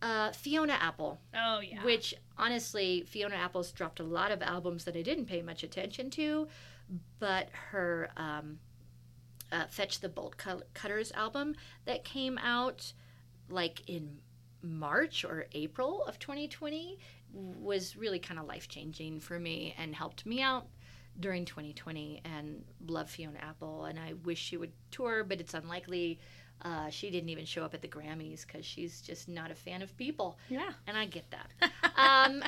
[0.02, 1.84] Uh, Fiona Apple, Oh yeah.
[1.84, 6.08] which honestly, Fiona Apple's dropped a lot of albums that I didn't pay much attention
[6.12, 6.48] to,
[7.18, 8.58] but her um,
[9.52, 10.36] uh, Fetch the Bolt
[10.74, 11.54] Cutters album
[11.84, 12.92] that came out
[13.48, 14.18] like in
[14.62, 16.98] March or April of 2020
[17.32, 20.66] was really kind of life changing for me and helped me out
[21.18, 26.18] during 2020 and love Fiona Apple and I wish she would tour but it's unlikely
[26.62, 29.80] uh, she didn't even show up at the Grammys because she's just not a fan
[29.82, 30.70] of people yeah.
[30.86, 31.70] and I get that.
[31.96, 32.42] um,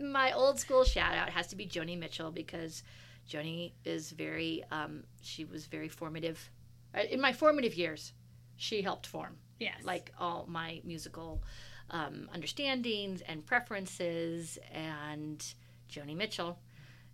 [0.12, 2.82] my old school shout out has to be Joni Mitchell because
[3.28, 6.50] Joni is very, um, she was very formative.
[7.10, 8.12] In my formative years,
[8.56, 9.74] she helped form Yes.
[9.84, 11.42] like all my musical
[11.90, 14.58] um, understandings and preferences.
[14.72, 15.44] And
[15.90, 16.58] Joni Mitchell,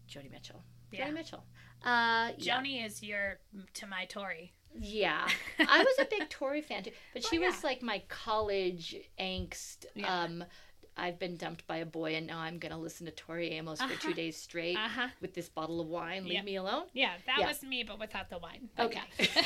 [0.08, 0.62] Joni Mitchell,
[0.92, 1.08] Yeah.
[1.08, 1.44] Joni Mitchell.
[1.84, 2.60] Uh, yeah.
[2.60, 3.38] Joni is your
[3.74, 4.52] to my Tori.
[4.76, 5.28] Yeah,
[5.60, 9.84] I was a big Tori fan too, but she Well, was like my college angst.
[9.94, 10.22] Yeah.
[10.24, 10.44] Um,
[10.96, 13.88] I've been dumped by a boy, and now I'm gonna listen to Tori Amos for
[13.96, 14.12] two Uh-huh.
[14.12, 15.08] days straight Uh huh.
[15.20, 16.26] with this bottle of wine.
[16.26, 16.86] Leave me alone.
[16.92, 17.48] Yeah, that Yeah.
[17.48, 18.68] was me, but without the wine.
[18.78, 19.02] Okay.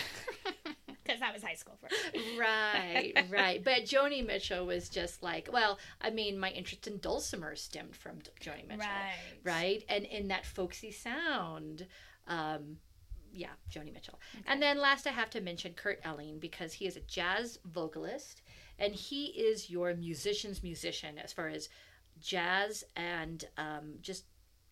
[1.04, 1.88] Because that was high school for.
[2.38, 3.64] right, right.
[3.64, 8.18] But Joni Mitchell was just like, well, I mean, my interest in dulcimer stemmed from
[8.42, 9.14] Joni Mitchell, Right.
[9.42, 9.84] right?
[9.88, 11.86] And in that folksy sound.
[12.26, 12.76] Um,
[13.32, 14.20] yeah, Joni Mitchell.
[14.46, 18.42] And then last, I have to mention Kurt Elling because he is a jazz vocalist
[18.78, 21.68] and he is your musician's musician as far as
[22.20, 24.24] jazz and um, just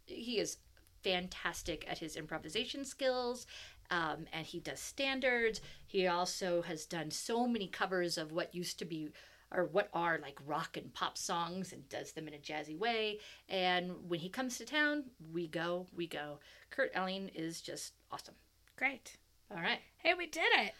[0.07, 0.59] he is
[1.03, 3.47] fantastic at his improvisation skills
[3.91, 5.61] um, and he does standards.
[5.87, 9.11] He also has done so many covers of what used to be
[9.55, 13.21] or what are like rock and pop songs and does them in a jazzy way.
[13.49, 16.41] And when he comes to town we go we go.
[16.71, 18.35] Kurt elling is just awesome.
[18.77, 19.17] Great.
[19.51, 19.79] all right.
[19.99, 20.75] Hey, we did it.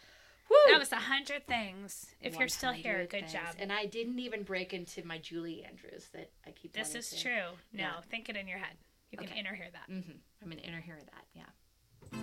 [0.49, 0.55] Woo!
[0.71, 2.07] That was a hundred things.
[2.21, 3.33] If you're still here, good things.
[3.33, 3.55] job.
[3.59, 7.21] and i didn't even break into my julie andrews that i keep This is to.
[7.21, 7.49] true.
[7.73, 8.01] No, Yeah.
[8.09, 8.77] think it in your head.
[9.11, 9.39] You can Okay.
[9.39, 9.89] inner hear that.
[9.93, 10.11] Mm-hmm.
[10.43, 11.25] I'm gonna enter here that.
[11.33, 12.19] Yeah.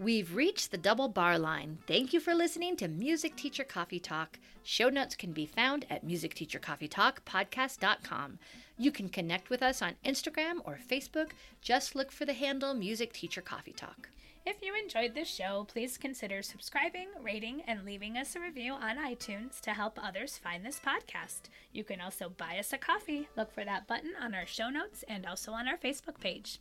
[0.00, 1.76] We've reached the double bar line.
[1.86, 4.38] Thank you for listening to Music Teacher Coffee Talk.
[4.62, 8.38] Show notes can be found at musicteachercoffeetalkpodcast.com.
[8.78, 11.32] You can connect with us on Instagram or Facebook.
[11.60, 14.08] Just look for the handle Music Teacher Coffee Talk.
[14.46, 18.96] If you enjoyed this show, please consider subscribing, rating, and leaving us a review on
[18.96, 21.50] iTunes to help others find this podcast.
[21.74, 23.28] You can also buy us a coffee.
[23.36, 26.58] Look for that button on our show notes and also on our Facebook page.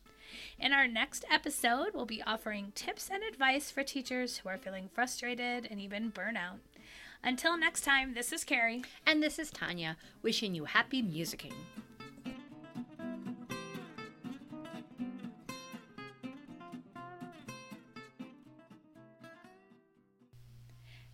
[0.59, 4.89] In our next episode, we'll be offering tips and advice for teachers who are feeling
[4.93, 6.59] frustrated and even burnout.
[7.23, 8.83] Until next time, this is Carrie.
[9.05, 11.53] And this is Tanya, wishing you happy musicking.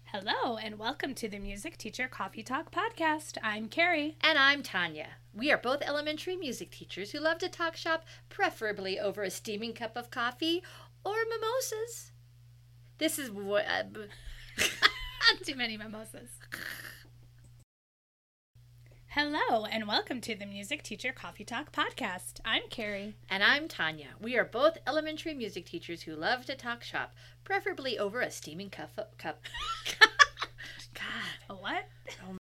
[0.06, 3.38] Hello, and welcome to the Music Teacher Coffee Talk podcast.
[3.44, 4.16] I'm Carrie.
[4.22, 5.08] And I'm Tanya.
[5.38, 9.74] We are both elementary music teachers who love to talk shop, preferably over a steaming
[9.74, 10.64] cup of coffee
[11.04, 12.14] or mimosas.
[13.00, 13.66] This is what.
[13.68, 13.84] Uh,
[15.44, 16.30] Too many mimosas.
[19.08, 22.40] Hello, and welcome to the Music Teacher Coffee Talk podcast.
[22.46, 23.16] I'm Carrie.
[23.30, 24.12] and I'm Tanya.
[24.22, 27.14] We are both elementary music teachers who love to talk shop,
[27.44, 29.18] preferably over a steaming cup.
[29.18, 29.42] cup.
[30.94, 31.50] God.
[31.50, 31.90] A what?
[32.26, 32.34] Oh